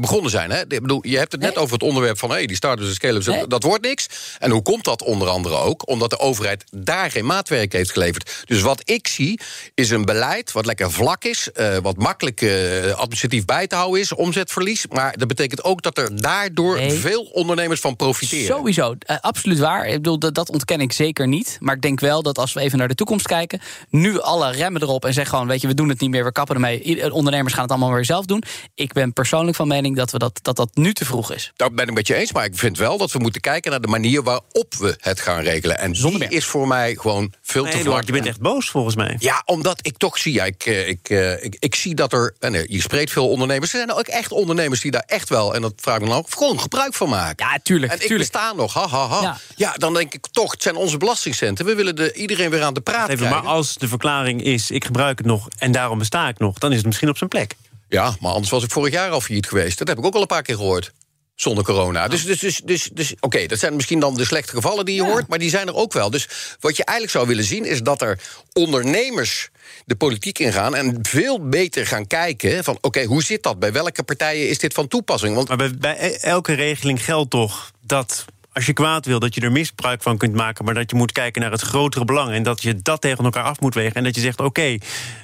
begonnen 0.00 0.30
zijn? 0.30 0.50
Hè? 0.50 0.60
Ik 0.60 0.80
bedoel, 0.80 1.06
je 1.06 1.16
hebt 1.16 1.27
het 1.32 1.40
net 1.40 1.54
nee. 1.54 1.62
over 1.62 1.72
het 1.72 1.82
onderwerp 1.82 2.18
van 2.18 2.30
hey, 2.30 2.46
die 2.46 2.56
starters 2.56 2.88
en 2.88 2.94
scale-ups, 2.94 3.26
nee. 3.26 3.46
dat 3.46 3.62
wordt 3.62 3.84
niks. 3.84 4.06
En 4.38 4.50
hoe 4.50 4.62
komt 4.62 4.84
dat 4.84 5.02
onder 5.02 5.28
andere 5.28 5.56
ook? 5.56 5.88
Omdat 5.88 6.10
de 6.10 6.18
overheid 6.18 6.64
daar 6.70 7.10
geen 7.10 7.26
maatwerk 7.26 7.72
heeft 7.72 7.92
geleverd. 7.92 8.44
Dus 8.44 8.60
wat 8.60 8.80
ik 8.84 9.08
zie, 9.08 9.40
is 9.74 9.90
een 9.90 10.04
beleid 10.04 10.52
wat 10.52 10.66
lekker 10.66 10.90
vlak 10.90 11.24
is, 11.24 11.48
uh, 11.54 11.76
wat 11.76 11.96
makkelijk 11.96 12.40
uh, 12.40 12.92
administratief 12.92 13.44
bij 13.44 13.66
te 13.66 13.74
houden 13.74 14.00
is, 14.00 14.14
omzetverlies. 14.14 14.86
Maar 14.86 15.16
dat 15.18 15.28
betekent 15.28 15.64
ook 15.64 15.82
dat 15.82 15.98
er 15.98 16.20
daardoor 16.20 16.76
nee. 16.76 16.90
veel 16.90 17.22
ondernemers 17.22 17.80
van 17.80 17.96
profiteren. 17.96 18.46
Sowieso, 18.56 18.94
uh, 19.06 19.16
absoluut 19.20 19.58
waar. 19.58 19.86
Ik 19.86 19.94
bedoel, 19.94 20.18
dat, 20.18 20.34
dat 20.34 20.50
ontken 20.50 20.80
ik 20.80 20.92
zeker 20.92 21.28
niet. 21.28 21.56
Maar 21.60 21.74
ik 21.74 21.82
denk 21.82 22.00
wel 22.00 22.22
dat 22.22 22.38
als 22.38 22.52
we 22.52 22.60
even 22.60 22.78
naar 22.78 22.88
de 22.88 22.94
toekomst 22.94 23.26
kijken, 23.26 23.60
nu 23.90 24.20
alle 24.20 24.50
remmen 24.50 24.82
erop 24.82 25.04
en 25.04 25.12
zeggen 25.12 25.32
gewoon, 25.32 25.48
weet 25.48 25.60
je, 25.60 25.66
we 25.66 25.74
doen 25.74 25.88
het 25.88 26.00
niet 26.00 26.10
meer, 26.10 26.24
we 26.24 26.32
kappen 26.32 26.54
ermee. 26.54 27.12
Ondernemers 27.12 27.54
gaan 27.54 27.62
het 27.62 27.70
allemaal 27.70 27.92
weer 27.92 28.04
zelf 28.04 28.24
doen. 28.24 28.42
Ik 28.74 28.92
ben 28.92 29.12
persoonlijk 29.12 29.56
van 29.56 29.68
mening 29.68 29.96
dat 29.96 30.10
we 30.10 30.18
dat, 30.18 30.38
dat, 30.42 30.56
dat 30.56 30.70
nu 30.74 30.92
te 30.92 31.04
vroeg 31.04 31.17
is. 31.26 31.52
Daar 31.56 31.72
ben 31.72 31.88
ik 31.88 31.94
met 31.94 32.06
je 32.06 32.14
eens, 32.14 32.32
maar 32.32 32.44
ik 32.44 32.58
vind 32.58 32.78
wel 32.78 32.98
dat 32.98 33.12
we 33.12 33.18
moeten 33.18 33.40
kijken 33.40 33.70
naar 33.70 33.80
de 33.80 33.88
manier 33.88 34.22
waarop 34.22 34.74
we 34.78 34.96
het 35.00 35.20
gaan 35.20 35.40
regelen. 35.40 35.78
En 35.78 35.96
Zonder 35.96 36.20
die 36.20 36.28
meer. 36.28 36.38
is 36.38 36.44
voor 36.44 36.68
mij 36.68 36.94
gewoon 36.94 37.32
veel 37.42 37.64
nee, 37.64 37.72
te 37.72 37.78
vlak. 37.78 38.06
Je 38.06 38.12
bent 38.12 38.26
echt 38.26 38.40
boos 38.40 38.70
volgens 38.70 38.96
mij. 38.96 39.16
Ja, 39.18 39.42
omdat 39.44 39.78
ik 39.82 39.96
toch 39.96 40.18
zie, 40.18 40.32
ja, 40.32 40.44
ik, 40.44 40.64
ik, 40.64 41.08
ik, 41.40 41.56
ik, 41.58 41.74
zie 41.74 41.94
dat 41.94 42.12
er. 42.12 42.34
Nee, 42.40 42.64
je 42.68 42.80
spreekt 42.80 43.12
veel 43.12 43.28
ondernemers. 43.28 43.72
Er 43.72 43.78
zijn 43.78 43.92
ook 43.92 44.06
echt 44.06 44.32
ondernemers 44.32 44.80
die 44.80 44.90
daar 44.90 45.04
echt 45.06 45.28
wel, 45.28 45.54
en 45.54 45.62
dat 45.62 45.72
vraag 45.76 45.96
ik 45.96 46.02
me 46.02 46.08
dan 46.08 46.18
ook, 46.18 46.30
gewoon 46.30 46.60
gebruik 46.60 46.94
van 46.94 47.08
maken. 47.08 47.46
Ja, 47.46 47.58
tuurlijk. 47.62 47.92
En 47.92 48.00
ik 48.00 48.06
tuurlijk. 48.06 48.30
besta 48.30 48.52
nog, 48.52 48.74
ha, 48.74 48.88
ha, 48.88 49.06
ha. 49.08 49.22
Ja. 49.22 49.38
ja. 49.56 49.72
dan 49.72 49.94
denk 49.94 50.14
ik 50.14 50.26
toch, 50.32 50.50
het 50.50 50.62
zijn 50.62 50.76
onze 50.76 50.96
belastingcenten. 50.96 51.64
We 51.64 51.74
willen 51.74 51.96
de, 51.96 52.12
iedereen 52.12 52.50
weer 52.50 52.62
aan 52.62 52.74
de 52.74 52.80
praat 52.80 53.08
Even, 53.08 53.16
krijgen. 53.16 53.44
Maar 53.44 53.52
als 53.52 53.74
de 53.74 53.88
verklaring 53.88 54.42
is, 54.42 54.70
ik 54.70 54.84
gebruik 54.84 55.18
het 55.18 55.26
nog 55.26 55.48
en 55.58 55.72
daarom 55.72 55.98
besta 55.98 56.28
ik 56.28 56.38
nog, 56.38 56.58
dan 56.58 56.70
is 56.70 56.76
het 56.76 56.86
misschien 56.86 57.08
op 57.08 57.16
zijn 57.16 57.30
plek. 57.30 57.54
Ja, 57.88 58.16
maar 58.20 58.32
anders 58.32 58.50
was 58.50 58.64
ik 58.64 58.70
vorig 58.70 58.92
jaar 58.92 59.10
al 59.10 59.20
failliet 59.20 59.48
geweest. 59.48 59.78
Dat 59.78 59.88
heb 59.88 59.98
ik 59.98 60.04
ook 60.04 60.14
al 60.14 60.20
een 60.20 60.26
paar 60.26 60.42
keer 60.42 60.56
gehoord 60.56 60.92
zonder 61.40 61.64
corona. 61.64 62.08
Dus, 62.08 62.24
dus, 62.24 62.38
dus, 62.38 62.60
dus, 62.64 62.90
dus 62.92 63.12
oké, 63.12 63.26
okay, 63.26 63.46
dat 63.46 63.58
zijn 63.58 63.74
misschien 63.74 64.00
dan 64.00 64.14
de 64.14 64.24
slechte 64.24 64.52
gevallen 64.52 64.84
die 64.84 64.94
je 64.94 65.02
ja. 65.02 65.08
hoort, 65.08 65.28
maar 65.28 65.38
die 65.38 65.50
zijn 65.50 65.66
er 65.66 65.74
ook 65.74 65.92
wel. 65.92 66.10
Dus 66.10 66.28
wat 66.60 66.76
je 66.76 66.84
eigenlijk 66.84 67.16
zou 67.16 67.28
willen 67.28 67.44
zien 67.44 67.64
is 67.64 67.82
dat 67.82 68.02
er 68.02 68.18
ondernemers 68.52 69.48
de 69.84 69.96
politiek 69.96 70.38
ingaan 70.38 70.74
en 70.74 70.98
veel 71.02 71.48
beter 71.48 71.86
gaan 71.86 72.06
kijken 72.06 72.64
van 72.64 72.74
oké, 72.74 72.86
okay, 72.86 73.04
hoe 73.04 73.22
zit 73.22 73.42
dat? 73.42 73.58
Bij 73.58 73.72
welke 73.72 74.02
partijen 74.02 74.48
is 74.48 74.58
dit 74.58 74.74
van 74.74 74.88
toepassing? 74.88 75.34
Want 75.34 75.48
maar 75.48 75.56
bij, 75.56 75.74
bij 75.78 76.18
elke 76.20 76.52
regeling 76.52 77.04
geldt 77.04 77.30
toch 77.30 77.72
dat 77.80 78.24
als 78.52 78.66
je 78.66 78.72
kwaad 78.72 79.06
wil, 79.06 79.18
dat 79.18 79.34
je 79.34 79.40
er 79.40 79.52
misbruik 79.52 80.02
van 80.02 80.16
kunt 80.16 80.34
maken, 80.34 80.64
maar 80.64 80.74
dat 80.74 80.90
je 80.90 80.96
moet 80.96 81.12
kijken 81.12 81.42
naar 81.42 81.50
het 81.50 81.60
grotere 81.60 82.04
belang 82.04 82.32
en 82.32 82.42
dat 82.42 82.62
je 82.62 82.82
dat 82.82 83.00
tegen 83.00 83.24
elkaar 83.24 83.42
af 83.42 83.60
moet 83.60 83.74
wegen. 83.74 83.94
En 83.94 84.04
dat 84.04 84.14
je 84.14 84.20
zegt: 84.20 84.38
oké, 84.38 84.48
okay, 84.48 84.80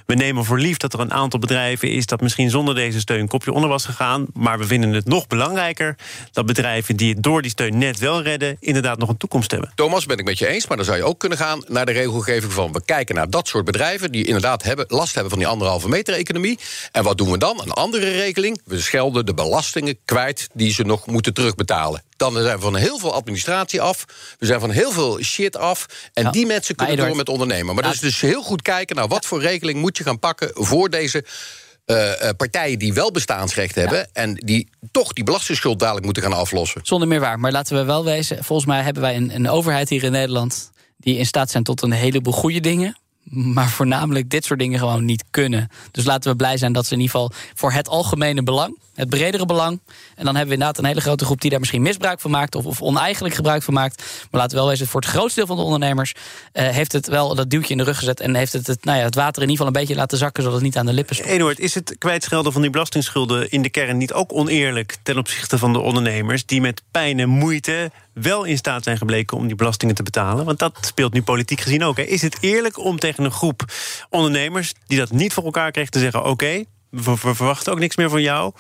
we 0.06 0.14
nemen 0.14 0.44
voor 0.44 0.58
lief 0.58 0.76
dat 0.76 0.92
er 0.92 1.00
een 1.00 1.12
aantal 1.12 1.38
bedrijven 1.38 1.90
is 1.90 2.06
dat 2.06 2.20
misschien 2.20 2.50
zonder 2.50 2.74
deze 2.74 3.00
steun 3.00 3.20
een 3.20 3.28
kopje 3.28 3.52
onder 3.52 3.68
was 3.68 3.84
gegaan, 3.84 4.26
maar 4.32 4.58
we 4.58 4.64
vinden 4.64 4.92
het 4.92 5.06
nog 5.06 5.26
belangrijker 5.26 5.96
dat 6.32 6.46
bedrijven 6.46 6.96
die 6.96 7.14
het 7.14 7.22
door 7.22 7.42
die 7.42 7.50
steun 7.50 7.78
net 7.78 7.98
wel 7.98 8.22
redden, 8.22 8.56
inderdaad 8.60 8.98
nog 8.98 9.08
een 9.08 9.16
toekomst 9.16 9.50
hebben. 9.50 9.72
Thomas, 9.74 10.06
ben 10.06 10.18
ik 10.18 10.24
met 10.24 10.38
je 10.38 10.46
eens, 10.46 10.66
maar 10.66 10.76
dan 10.76 10.86
zou 10.86 10.98
je 10.98 11.04
ook 11.04 11.18
kunnen 11.18 11.38
gaan 11.38 11.64
naar 11.68 11.86
de 11.86 11.92
regelgeving 11.92 12.52
van 12.52 12.72
we 12.72 12.84
kijken 12.84 13.14
naar 13.14 13.30
dat 13.30 13.48
soort 13.48 13.64
bedrijven 13.64 14.12
die 14.12 14.24
inderdaad 14.24 14.62
hebben, 14.62 14.84
last 14.88 15.12
hebben 15.14 15.30
van 15.30 15.38
die 15.38 15.48
anderhalve 15.48 15.88
meter 15.88 16.14
economie. 16.14 16.58
En 16.92 17.04
wat 17.04 17.18
doen 17.18 17.30
we 17.30 17.38
dan? 17.38 17.60
Een 17.62 17.70
andere 17.70 18.10
regeling. 18.10 18.60
We 18.64 18.80
schelden 18.80 19.26
de 19.26 19.34
belastingen 19.34 19.98
kwijt 20.04 20.48
die 20.52 20.72
ze 20.72 20.82
nog 20.82 21.06
moeten 21.06 21.34
terugbetalen. 21.34 22.02
Dan 22.16 22.32
zijn 22.32 22.56
we 22.56 22.62
van 22.62 22.76
heel 22.76 22.98
veel 22.98 23.14
administratie 23.14 23.80
af. 23.80 24.04
We 24.38 24.46
zijn 24.46 24.60
van 24.60 24.70
heel 24.70 24.90
veel 24.90 25.22
shit 25.22 25.56
af. 25.56 25.86
En 26.12 26.22
ja, 26.22 26.30
die 26.30 26.46
mensen 26.46 26.74
kunnen 26.74 26.96
door 26.96 27.16
met 27.16 27.28
ondernemen. 27.28 27.74
Maar 27.74 27.84
ja. 27.84 27.90
dus, 27.90 28.00
dus 28.00 28.20
heel 28.20 28.42
goed 28.42 28.62
kijken 28.62 28.96
naar 28.96 29.08
wat 29.08 29.26
voor 29.26 29.40
regeling 29.40 29.80
moet 29.80 29.93
je 29.96 30.04
gaan 30.04 30.18
pakken 30.18 30.50
voor 30.52 30.90
deze. 30.90 31.24
Uh, 31.86 31.96
uh, 31.96 32.28
partijen 32.36 32.78
die 32.78 32.92
wel 32.92 33.10
bestaansrecht 33.10 33.74
hebben... 33.74 33.98
Ja. 33.98 34.06
en 34.12 34.34
die 34.34 34.68
toch 34.90 35.12
die 35.12 35.24
belastingsschuld 35.24 35.78
dadelijk 35.78 36.04
moeten 36.04 36.22
gaan 36.22 36.32
aflossen. 36.32 36.80
Zonder 36.84 37.08
meer 37.08 37.20
waar. 37.20 37.40
Maar 37.40 37.52
laten 37.52 37.76
we 37.76 37.84
wel 37.84 38.04
wezen... 38.04 38.44
volgens 38.44 38.68
mij 38.68 38.82
hebben 38.82 39.02
wij 39.02 39.16
een, 39.16 39.34
een 39.34 39.48
overheid 39.48 39.88
hier 39.88 40.02
in 40.02 40.12
Nederland... 40.12 40.70
die 40.96 41.18
in 41.18 41.26
staat 41.26 41.50
zijn 41.50 41.62
tot 41.62 41.82
een 41.82 41.92
heleboel 41.92 42.32
goede 42.32 42.60
dingen 42.60 42.96
maar 43.30 43.68
voornamelijk 43.68 44.30
dit 44.30 44.44
soort 44.44 44.58
dingen 44.58 44.78
gewoon 44.78 45.04
niet 45.04 45.24
kunnen. 45.30 45.68
Dus 45.90 46.04
laten 46.04 46.30
we 46.30 46.36
blij 46.36 46.56
zijn 46.56 46.72
dat 46.72 46.86
ze 46.86 46.94
in 46.94 47.00
ieder 47.00 47.14
geval 47.14 47.32
voor 47.54 47.72
het 47.72 47.88
algemene 47.88 48.42
belang, 48.42 48.78
het 48.94 49.08
bredere 49.08 49.46
belang. 49.46 49.80
En 50.14 50.24
dan 50.24 50.36
hebben 50.36 50.46
we 50.46 50.52
inderdaad 50.52 50.78
een 50.78 50.84
hele 50.84 51.00
grote 51.00 51.24
groep 51.24 51.40
die 51.40 51.50
daar 51.50 51.58
misschien 51.60 51.82
misbruik 51.82 52.20
van 52.20 52.30
maakt 52.30 52.54
of, 52.54 52.66
of 52.66 52.82
oneigenlijk 52.82 53.34
gebruik 53.34 53.62
van 53.62 53.74
maakt. 53.74 54.02
Maar 54.30 54.40
laten 54.40 54.56
we 54.56 54.62
wel 54.62 54.70
wezen, 54.70 54.86
voor 54.86 55.00
het 55.00 55.10
grootste 55.10 55.38
deel 55.38 55.46
van 55.46 55.56
de 55.56 55.62
ondernemers 55.62 56.14
uh, 56.52 56.68
heeft 56.68 56.92
het 56.92 57.06
wel 57.06 57.34
dat 57.34 57.50
duwtje 57.50 57.72
in 57.72 57.78
de 57.78 57.84
rug 57.84 57.98
gezet 57.98 58.20
en 58.20 58.34
heeft 58.34 58.52
het 58.52 58.66
het, 58.66 58.84
nou 58.84 58.98
ja, 58.98 59.04
het 59.04 59.14
water 59.14 59.42
in 59.42 59.48
ieder 59.48 59.56
geval 59.56 59.66
een 59.66 59.86
beetje 59.86 60.00
laten 60.00 60.18
zakken 60.18 60.42
zodat 60.42 60.58
het 60.58 60.66
niet 60.66 60.76
aan 60.76 60.86
de 60.86 60.92
lippen 60.92 61.14
stond. 61.14 61.30
Eduard, 61.30 61.58
is 61.58 61.74
het 61.74 61.96
kwijtschelden 61.98 62.52
van 62.52 62.62
die 62.62 62.70
belastingsschulden 62.70 63.50
in 63.50 63.62
de 63.62 63.70
kern 63.70 63.96
niet 63.96 64.12
ook 64.12 64.32
oneerlijk 64.32 64.96
ten 65.02 65.18
opzichte 65.18 65.58
van 65.58 65.72
de 65.72 65.78
ondernemers 65.78 66.46
die 66.46 66.60
met 66.60 66.82
pijn 66.90 67.18
en 67.18 67.28
moeite 67.28 67.90
wel 68.12 68.44
in 68.44 68.56
staat 68.56 68.84
zijn 68.84 68.98
gebleken 68.98 69.36
om 69.36 69.46
die 69.46 69.56
belastingen 69.56 69.94
te 69.94 70.02
betalen? 70.02 70.44
Want 70.44 70.58
dat 70.58 70.78
speelt 70.80 71.12
nu 71.12 71.22
politiek 71.22 71.60
gezien 71.60 71.84
ook. 71.84 71.98
Is 71.98 72.22
het 72.22 72.36
eerlijk 72.40 72.78
om 72.78 72.98
tegen 72.98 73.24
een 73.24 73.30
groep 73.30 73.64
ondernemers 74.10 74.72
die 74.86 74.98
dat 74.98 75.10
niet 75.10 75.32
voor 75.32 75.44
elkaar 75.44 75.70
krijgt 75.70 75.92
te 75.92 75.98
zeggen: 75.98 76.24
oké, 76.24 76.64
we, 76.94 77.16
verwachten 77.16 77.72
ook 77.72 77.78
niks 77.78 77.96
meer 77.96 78.10
van 78.10 78.22
jou. 78.22 78.52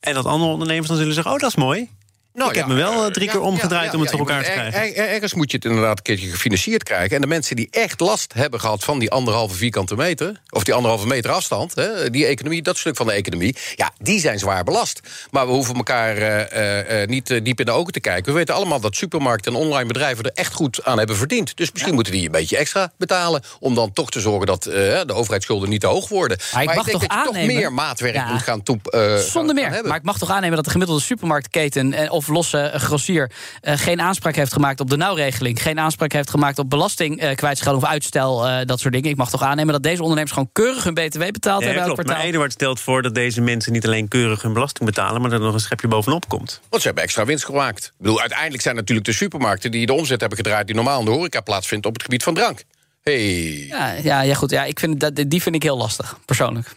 En 0.00 0.14
dat 0.14 0.24
andere 0.26 0.52
ondernemers 0.52 0.88
dan 0.88 0.96
zullen 0.96 1.14
zeggen: 1.14 1.32
oh, 1.32 1.38
dat 1.38 1.48
is 1.48 1.56
mooi. 1.56 1.90
Nou, 2.32 2.50
ik 2.50 2.56
heb 2.56 2.66
me 2.66 2.74
wel 2.74 3.04
eh, 3.04 3.10
drie 3.10 3.28
keer 3.28 3.40
omgedraaid 3.40 3.94
om 3.94 4.00
het 4.00 4.10
voor 4.10 4.18
elkaar 4.18 4.44
te 4.44 4.50
krijgen. 4.50 4.96
ergens 5.08 5.34
moet 5.34 5.50
je 5.50 5.56
het 5.56 5.66
inderdaad 5.66 5.96
een 5.96 6.02
keertje 6.02 6.28
gefinancierd 6.28 6.82
krijgen. 6.82 7.16
En 7.16 7.20
de 7.20 7.26
mensen 7.26 7.56
die 7.56 7.68
echt 7.70 8.00
last 8.00 8.32
hebben 8.32 8.60
gehad 8.60 8.84
van 8.84 8.98
die 8.98 9.10
anderhalve 9.10 9.54
vierkante 9.54 9.96
meter... 9.96 10.40
of 10.50 10.64
die 10.64 10.74
anderhalve 10.74 11.06
meter 11.06 11.30
afstand, 11.30 11.74
hè, 11.74 12.10
die 12.10 12.26
economie, 12.26 12.62
dat 12.62 12.76
stuk 12.76 12.96
van 12.96 13.06
de 13.06 13.12
economie... 13.12 13.56
ja, 13.74 13.90
die 13.98 14.20
zijn 14.20 14.38
zwaar 14.38 14.64
belast. 14.64 15.00
Maar 15.30 15.46
we 15.46 15.52
hoeven 15.52 15.74
elkaar 15.74 16.16
uh, 16.18 17.00
uh, 17.00 17.06
niet 17.06 17.44
diep 17.44 17.60
in 17.60 17.66
de 17.66 17.72
ogen 17.72 17.92
te 17.92 18.00
kijken. 18.00 18.32
We 18.32 18.38
weten 18.38 18.54
allemaal 18.54 18.80
dat 18.80 18.96
supermarkten 18.96 19.54
en 19.54 19.58
online 19.58 19.86
bedrijven... 19.86 20.24
er 20.24 20.30
echt 20.34 20.52
goed 20.54 20.84
aan 20.84 20.98
hebben 20.98 21.16
verdiend. 21.16 21.56
Dus 21.56 21.72
misschien 21.72 21.94
moeten 21.94 22.12
die 22.12 22.24
een 22.24 22.32
beetje 22.32 22.56
extra 22.56 22.92
betalen... 22.96 23.42
om 23.60 23.74
dan 23.74 23.92
toch 23.92 24.10
te 24.10 24.20
zorgen 24.20 24.46
dat 24.46 24.62
de 24.62 25.12
overheidsschulden 25.12 25.68
niet 25.68 25.80
te 25.80 25.86
hoog 25.86 26.08
worden. 26.08 26.38
Maar, 26.52 26.62
ik 26.62 26.74
mag 26.74 26.86
ik 26.86 26.92
toch 26.92 27.00
denk 27.00 27.12
aannemen... 27.12 27.48
toch 27.48 27.58
meer 27.58 27.72
maatwerk 27.72 28.26
moet 28.26 28.42
gaan 28.42 28.62
Zonder 29.18 29.54
meer. 29.54 29.80
Maar 29.84 29.96
ik 29.96 30.02
mag 30.02 30.18
toch 30.18 30.30
aannemen 30.30 30.56
dat 30.56 30.64
de 30.64 30.70
gemiddelde 30.70 31.02
supermarktketen... 31.02 32.08
of 32.20 32.28
losse 32.28 32.72
grossier 32.74 33.30
uh, 33.62 33.72
geen 33.76 34.00
aanspraak 34.00 34.34
heeft 34.34 34.52
gemaakt 34.52 34.80
op 34.80 34.90
de 34.90 34.96
nauwregeling, 34.96 35.62
geen 35.62 35.78
aanspraak 35.78 36.12
heeft 36.12 36.30
gemaakt 36.30 36.58
op 36.58 36.70
belasting 36.70 37.22
uh, 37.22 37.34
kwijtschelding 37.34 37.84
of 37.84 37.90
uitstel, 37.90 38.48
uh, 38.48 38.58
dat 38.64 38.80
soort 38.80 38.94
dingen. 38.94 39.10
Ik 39.10 39.16
mag 39.16 39.30
toch 39.30 39.42
aannemen 39.42 39.72
dat 39.72 39.82
deze 39.82 40.02
ondernemers 40.02 40.32
gewoon 40.32 40.50
keurig 40.52 40.84
hun 40.84 40.94
BTW 40.94 41.18
betaald 41.18 41.60
ja, 41.60 41.66
hebben. 41.66 41.84
Klopt, 41.84 42.06
maar 42.08 42.20
Eduard 42.20 42.52
stelt 42.52 42.80
voor 42.80 43.02
dat 43.02 43.14
deze 43.14 43.40
mensen 43.40 43.72
niet 43.72 43.86
alleen 43.86 44.08
keurig 44.08 44.42
hun 44.42 44.52
belasting 44.52 44.84
betalen, 44.84 45.20
maar 45.20 45.30
dat 45.30 45.38
er 45.38 45.44
nog 45.44 45.54
een 45.54 45.60
schepje 45.60 45.88
bovenop 45.88 46.28
komt. 46.28 46.60
Want 46.68 46.82
ze 46.82 46.86
hebben 46.86 47.04
extra 47.04 47.24
winst 47.24 47.44
gemaakt. 47.44 47.84
Ik 47.84 47.92
bedoel, 47.98 48.20
uiteindelijk 48.20 48.62
zijn 48.62 48.74
natuurlijk 48.74 49.06
de 49.06 49.12
supermarkten 49.12 49.70
die 49.70 49.86
de 49.86 49.92
omzet 49.92 50.20
hebben 50.20 50.38
gedraaid 50.38 50.66
die 50.66 50.76
normaal 50.76 50.98
in 50.98 51.04
de 51.04 51.10
horeca 51.10 51.40
plaatsvindt 51.40 51.86
op 51.86 51.92
het 51.92 52.02
gebied 52.02 52.22
van 52.22 52.34
drank. 52.34 52.64
Hey. 53.02 53.66
Ja, 53.66 53.92
ja, 54.02 54.20
ja, 54.22 54.34
goed. 54.34 54.50
Ja, 54.50 54.64
ik 54.64 54.78
vind 54.78 55.00
dat, 55.00 55.24
die 55.26 55.42
vind 55.42 55.54
ik 55.54 55.62
heel 55.62 55.76
lastig, 55.76 56.18
persoonlijk. 56.24 56.74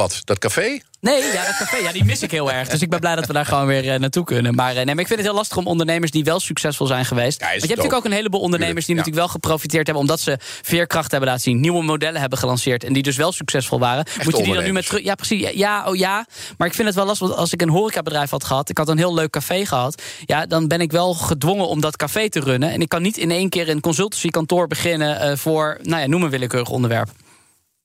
Wat, 0.00 0.20
dat 0.24 0.38
café? 0.38 0.80
Nee, 1.00 1.22
ja, 1.22 1.44
dat 1.44 1.56
café, 1.56 1.76
ja, 1.76 1.92
die 1.92 2.04
mis 2.04 2.22
ik 2.22 2.30
heel 2.30 2.52
erg. 2.52 2.68
Dus 2.68 2.80
ik 2.80 2.90
ben 2.90 3.00
blij 3.00 3.16
dat 3.16 3.26
we 3.26 3.32
daar 3.32 3.46
gewoon 3.46 3.66
weer 3.66 3.84
uh, 3.84 3.94
naartoe 3.94 4.24
kunnen. 4.24 4.54
Maar, 4.54 4.70
uh, 4.70 4.76
nee, 4.76 4.84
maar 4.84 4.98
ik 4.98 5.06
vind 5.06 5.18
het 5.18 5.28
heel 5.28 5.36
lastig 5.36 5.56
om 5.56 5.66
ondernemers 5.66 6.10
die 6.10 6.24
wel 6.24 6.40
succesvol 6.40 6.86
zijn 6.86 7.04
geweest. 7.04 7.40
Ja, 7.40 7.46
Want 7.46 7.60
je 7.60 7.66
hebt 7.66 7.76
natuurlijk 7.76 8.04
ook 8.06 8.10
een 8.10 8.16
heleboel 8.16 8.40
ondernemers 8.40 8.86
die 8.86 8.94
ja. 8.94 9.00
natuurlijk 9.00 9.26
wel 9.26 9.40
geprofiteerd 9.40 9.86
hebben... 9.86 10.04
omdat 10.04 10.20
ze 10.20 10.36
veerkracht 10.62 11.10
hebben 11.10 11.28
laten 11.28 11.42
zien, 11.42 11.60
nieuwe 11.60 11.82
modellen 11.82 12.20
hebben 12.20 12.38
gelanceerd... 12.38 12.84
en 12.84 12.92
die 12.92 13.02
dus 13.02 13.16
wel 13.16 13.32
succesvol 13.32 13.78
waren. 13.78 14.04
Echt 14.04 14.24
Moet 14.24 14.36
je 14.36 14.42
die 14.42 14.54
dan 14.54 14.64
nu 14.64 14.72
met 14.72 14.86
terug... 14.86 15.02
Ja, 15.02 15.14
precies. 15.14 15.50
Ja, 15.50 15.84
oh 15.86 15.96
ja. 15.96 16.26
Maar 16.56 16.68
ik 16.68 16.74
vind 16.74 16.86
het 16.86 16.96
wel 16.96 17.06
lastig, 17.06 17.26
want 17.26 17.40
als 17.40 17.52
ik 17.52 17.62
een 17.62 17.68
horecabedrijf 17.68 18.30
had 18.30 18.44
gehad... 18.44 18.68
ik 18.68 18.78
had 18.78 18.88
een 18.88 18.98
heel 18.98 19.14
leuk 19.14 19.30
café 19.30 19.66
gehad... 19.66 20.02
ja, 20.24 20.46
dan 20.46 20.68
ben 20.68 20.80
ik 20.80 20.92
wel 20.92 21.14
gedwongen 21.14 21.68
om 21.68 21.80
dat 21.80 21.96
café 21.96 22.28
te 22.28 22.40
runnen. 22.40 22.70
En 22.70 22.80
ik 22.80 22.88
kan 22.88 23.02
niet 23.02 23.16
in 23.16 23.30
één 23.30 23.48
keer 23.48 23.68
een 23.68 23.80
consultancykantoor 23.80 24.66
beginnen... 24.66 25.30
Uh, 25.30 25.36
voor, 25.36 25.78
nou 25.82 26.00
ja, 26.00 26.06
noem 26.06 26.22
een 26.22 26.30
willekeurig 26.30 26.68
onderwerp. 26.70 27.08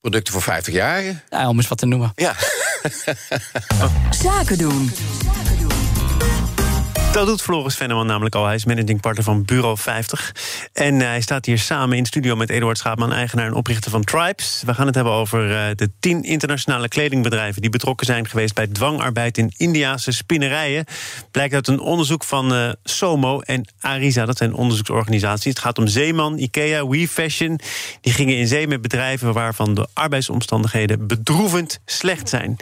Producten 0.06 0.34
voor 0.34 0.42
50 0.42 0.74
jaar? 0.74 1.04
Ja, 1.30 1.50
om 1.50 1.58
eens 1.58 1.68
wat 1.68 1.78
te 1.78 1.86
noemen. 1.86 2.12
Ja. 2.16 2.36
Zaken 4.24 4.58
doen. 4.58 4.92
Dat 7.16 7.28
doet 7.28 7.42
Floris 7.42 7.76
Venneman 7.76 8.08
namelijk 8.08 8.36
al. 8.36 8.46
Hij 8.46 8.56
is 8.56 8.66
managing 8.66 9.02
partner 9.02 9.24
van 9.24 9.44
Bureau 9.44 9.78
50. 9.78 10.36
En 10.74 11.00
hij 11.00 11.22
staat 11.22 11.46
hier 11.46 11.60
samen 11.60 11.98
in 11.98 12.06
studio 12.06 12.36
met 12.36 12.50
Eduard 12.50 12.78
Schaapman... 12.78 13.14
eigenaar 13.14 13.46
en 13.46 13.54
oprichter 13.54 13.92
van 13.92 14.04
Tribes. 14.04 14.64
We 14.66 14.74
gaan 14.74 14.86
het 14.86 14.96
hebben 14.96 15.14
over 15.14 15.50
uh, 15.50 15.66
de 15.76 15.90
tien 16.00 16.24
internationale 16.24 16.88
kledingbedrijven... 16.88 17.62
die 17.62 17.70
betrokken 17.70 18.06
zijn 18.06 18.28
geweest 18.28 18.54
bij 18.54 18.68
dwangarbeid 18.68 19.38
in 19.38 19.54
Indiase 19.58 20.12
spinnerijen. 20.12 20.86
Blijkt 21.32 21.54
uit 21.54 21.68
een 21.68 21.80
onderzoek 21.80 22.24
van 22.24 22.54
uh, 22.54 22.70
SOMO 22.84 23.40
en 23.40 23.68
Arisa. 23.80 24.26
Dat 24.26 24.38
zijn 24.38 24.54
onderzoeksorganisaties. 24.54 25.54
Het 25.54 25.60
gaat 25.60 25.78
om 25.78 25.88
Zeeman, 25.88 26.38
Ikea, 26.38 26.88
We 26.88 27.08
Fashion. 27.08 27.60
Die 28.02 28.14
gingen 28.14 28.38
in 28.38 28.48
zee 28.48 28.68
met 28.68 28.82
bedrijven... 28.82 29.34
waarvan 29.34 29.74
de 29.74 29.88
arbeidsomstandigheden 29.94 31.08
bedroevend 31.08 31.80
slecht 31.86 32.30
zijn. 32.30 32.58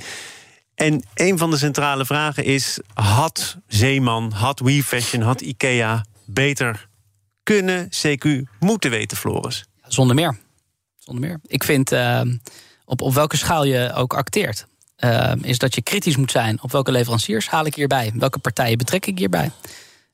En 0.75 1.03
een 1.13 1.38
van 1.38 1.50
de 1.50 1.58
centrale 1.58 2.06
vragen 2.06 2.44
is: 2.44 2.80
had 2.94 3.58
Zeeman, 3.68 4.32
had 4.32 4.60
WeFashion, 4.60 5.22
had 5.22 5.42
IKEA 5.42 6.06
beter 6.25 6.88
kunnen, 7.44 7.89
CQ 7.89 8.42
moeten 8.60 8.89
weten, 8.89 9.18
Floris? 9.18 9.65
Zonder 9.88 10.15
meer. 10.15 10.38
Zonder 10.98 11.27
meer. 11.27 11.39
Ik 11.46 11.63
vind 11.63 11.92
uh, 11.92 12.22
op, 12.86 13.01
op 13.01 13.13
welke 13.13 13.38
schaal 13.38 13.63
je 13.63 13.94
ook 13.94 14.13
acteert. 14.13 14.68
Uh, 15.00 15.32
is 15.42 15.58
dat 15.58 15.75
je 15.75 15.82
kritisch 15.82 16.18
moet 16.18 16.32
zijn 16.32 16.62
op 16.62 16.72
welke 16.72 16.92
leveranciers 16.92 17.48
haal 17.48 17.65
ik 17.65 17.75
hierbij, 17.75 18.12
welke 18.15 18.39
partijen 18.39 18.77
betrek 18.77 19.06
ik 19.06 19.18
hierbij. 19.18 19.51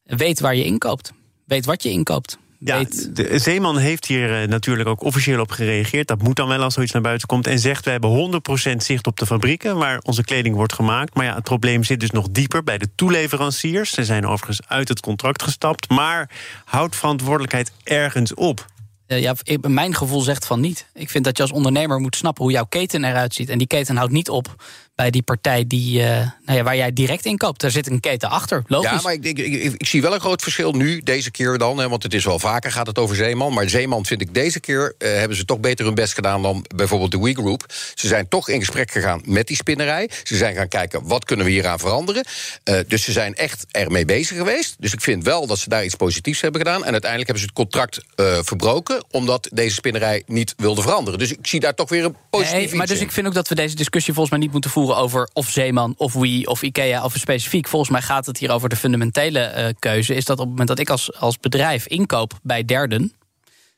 Weet 0.04 0.40
waar 0.40 0.56
je 0.56 0.64
inkoopt, 0.64 1.14
weet 1.46 1.66
wat 1.66 1.84
je 1.84 1.90
inkoopt. 1.90 2.38
Ja, 2.60 2.84
de 3.14 3.40
Zeeman 3.40 3.78
heeft 3.78 4.06
hier 4.06 4.42
uh, 4.42 4.48
natuurlijk 4.48 4.90
ook 4.90 5.04
officieel 5.04 5.42
op 5.42 5.52
gereageerd. 5.52 6.08
Dat 6.08 6.22
moet 6.22 6.36
dan 6.36 6.48
wel 6.48 6.62
als 6.62 6.74
zoiets 6.74 6.92
naar 6.92 7.02
buiten 7.02 7.28
komt. 7.28 7.48
En 7.48 7.60
zegt, 7.60 7.86
we 7.86 7.92
hebben 7.92 8.42
100% 8.74 8.76
zicht 8.78 9.08
op 9.08 9.18
de 9.18 9.26
fabrieken... 9.26 9.78
waar 9.78 10.00
onze 10.04 10.24
kleding 10.24 10.56
wordt 10.56 10.74
gemaakt. 10.74 11.16
Maar 11.16 11.26
ja, 11.26 11.36
het 11.36 11.44
probleem 11.44 11.84
zit 11.84 12.00
dus 12.00 12.12
nog 12.12 12.28
dieper 12.32 12.64
bij 12.64 12.78
de 12.78 12.90
toeleveranciers. 12.96 13.92
Ze 13.92 14.06
zijn 14.06 14.26
overigens 14.26 14.68
uit 14.68 14.88
het 14.88 15.00
contract 15.00 15.44
gestapt. 15.44 15.90
Maar 15.90 16.30
houdt 16.66 16.96
verantwoordelijkheid 16.96 17.72
ergens 17.84 18.34
op? 18.34 18.66
Uh, 19.08 19.20
ja, 19.20 19.36
ik, 19.44 19.68
mijn 19.68 19.96
gevoel 19.96 20.22
zegt 20.22 20.46
van 20.46 20.60
niet. 20.60 20.86
Ik 20.94 21.10
vind 21.10 21.24
dat 21.24 21.38
je 21.38 21.44
als 21.44 21.52
ondernemer 21.52 22.00
moet 22.00 22.16
snappen 22.16 22.44
hoe 22.44 22.54
jouw 22.54 22.66
keten 22.66 23.04
eruit 23.04 23.34
ziet. 23.34 23.50
En 23.50 23.58
die 23.58 23.68
keten 23.68 23.96
houdt 23.96 24.12
niet 24.12 24.30
op 24.30 24.56
bij 25.00 25.10
die 25.10 25.22
partij 25.22 25.64
die, 25.68 26.00
uh, 26.00 26.08
nou 26.46 26.58
ja, 26.58 26.64
waar 26.64 26.76
jij 26.76 26.94
direct 26.94 27.26
in 27.26 27.38
koopt. 27.38 27.62
Daar 27.62 27.72
zit 27.72 27.90
een 27.90 28.00
keten 28.00 28.30
achter, 28.30 28.64
logisch. 28.68 28.90
Ja, 28.90 29.00
maar 29.02 29.14
ik, 29.14 29.26
ik, 29.26 29.38
ik, 29.38 29.74
ik 29.78 29.86
zie 29.86 30.02
wel 30.02 30.14
een 30.14 30.20
groot 30.20 30.42
verschil 30.42 30.72
nu, 30.72 31.02
deze 31.02 31.32
keer 31.32 31.58
dan. 31.58 31.78
Hè, 31.78 31.90
want 31.90 32.04
het 32.04 32.14
is 32.14 32.26
wel 32.26 32.40
vaker 32.40 32.72
gaat 32.72 32.88
het 32.88 32.98
over 32.98 33.16
Zeeman. 33.16 33.54
Maar 33.54 33.70
Zeeman 33.70 34.06
vind 34.06 34.22
ik 34.22 34.34
deze 34.34 34.60
keer 34.60 34.96
uh, 34.98 35.10
hebben 35.14 35.38
ze 35.38 35.46
toch 35.46 35.60
beter 35.60 35.86
hun 35.86 35.96
best 35.96 36.14
gedaan... 36.14 36.42
dan 36.42 36.66
bijvoorbeeld 36.76 37.12
de 37.12 37.20
We 37.20 37.34
Group. 37.34 37.66
Ze 37.96 38.08
zijn 38.08 38.28
toch 38.28 38.50
in 38.50 38.60
gesprek 38.60 38.92
gegaan 38.92 39.22
met 39.26 39.48
die 39.48 39.56
spinnerij. 39.56 40.10
Ze 40.24 40.36
zijn 40.36 40.56
gaan 40.56 40.68
kijken, 40.68 41.08
wat 41.08 41.26
kunnen 41.26 41.46
we 41.46 41.52
hieraan 41.52 41.80
veranderen? 41.80 42.26
Uh, 42.64 42.80
dus 42.88 43.04
ze 43.04 43.12
zijn 43.12 43.36
echt 43.36 43.66
ermee 43.72 44.06
bezig 44.06 44.38
geweest. 44.38 44.76
Dus 44.80 44.94
ik 44.94 45.02
vind 45.02 45.24
wel 45.24 45.48
dat 45.48 45.60
ze 45.60 45.70
daar 45.70 45.86
iets 45.86 45.96
positiefs 45.96 46.42
hebben 46.42 46.62
gedaan. 46.62 46.86
En 46.86 46.92
uiteindelijk 46.92 47.32
hebben 47.32 47.40
ze 47.40 47.46
het 47.46 47.56
contract 47.56 48.02
verbroken... 48.46 49.04
omdat 49.12 49.50
deze 49.54 49.74
spinnerij 49.74 50.24
niet 50.26 50.54
wilde 50.58 50.82
veranderen. 50.82 51.20
Dus 51.20 51.32
ik 51.32 51.48
zie 51.48 51.60
daar 51.60 51.76
toch 51.76 51.90
weer 51.90 52.06
een 52.06 52.16
positief 52.30 52.70
nee, 52.70 52.76
maar 52.76 52.88
dus 52.88 53.00
in. 53.00 53.04
ik 53.04 53.12
vind 53.12 53.28
ook 53.28 53.34
dat 53.34 53.48
we 53.48 53.56
deze 53.56 53.76
discussie 53.76 54.14
volgens 54.14 54.36
mij 54.36 54.44
niet 54.44 54.52
moeten 54.54 54.72
voeren 54.72 54.88
over 54.98 55.30
of 55.34 55.50
Zeeman 55.50 55.94
of 55.98 56.14
Wie 56.14 56.48
of 56.48 56.62
Ikea 56.62 57.04
of 57.04 57.14
specifiek. 57.16 57.68
Volgens 57.68 57.92
mij 57.92 58.02
gaat 58.02 58.26
het 58.26 58.38
hier 58.38 58.52
over 58.52 58.70
de 58.70 58.76
fundamentele 58.76 59.54
uh, 59.58 59.66
keuze. 59.80 60.16
Is 60.16 60.26
dat 60.26 60.38
op 60.38 60.42
het 60.42 60.50
moment 60.50 60.68
dat 60.68 60.80
ik 60.80 60.90
als, 60.90 61.16
als 61.16 61.38
bedrijf 61.38 61.88
inkoop 61.88 62.40
bij 62.44 62.66
derden. 62.66 63.14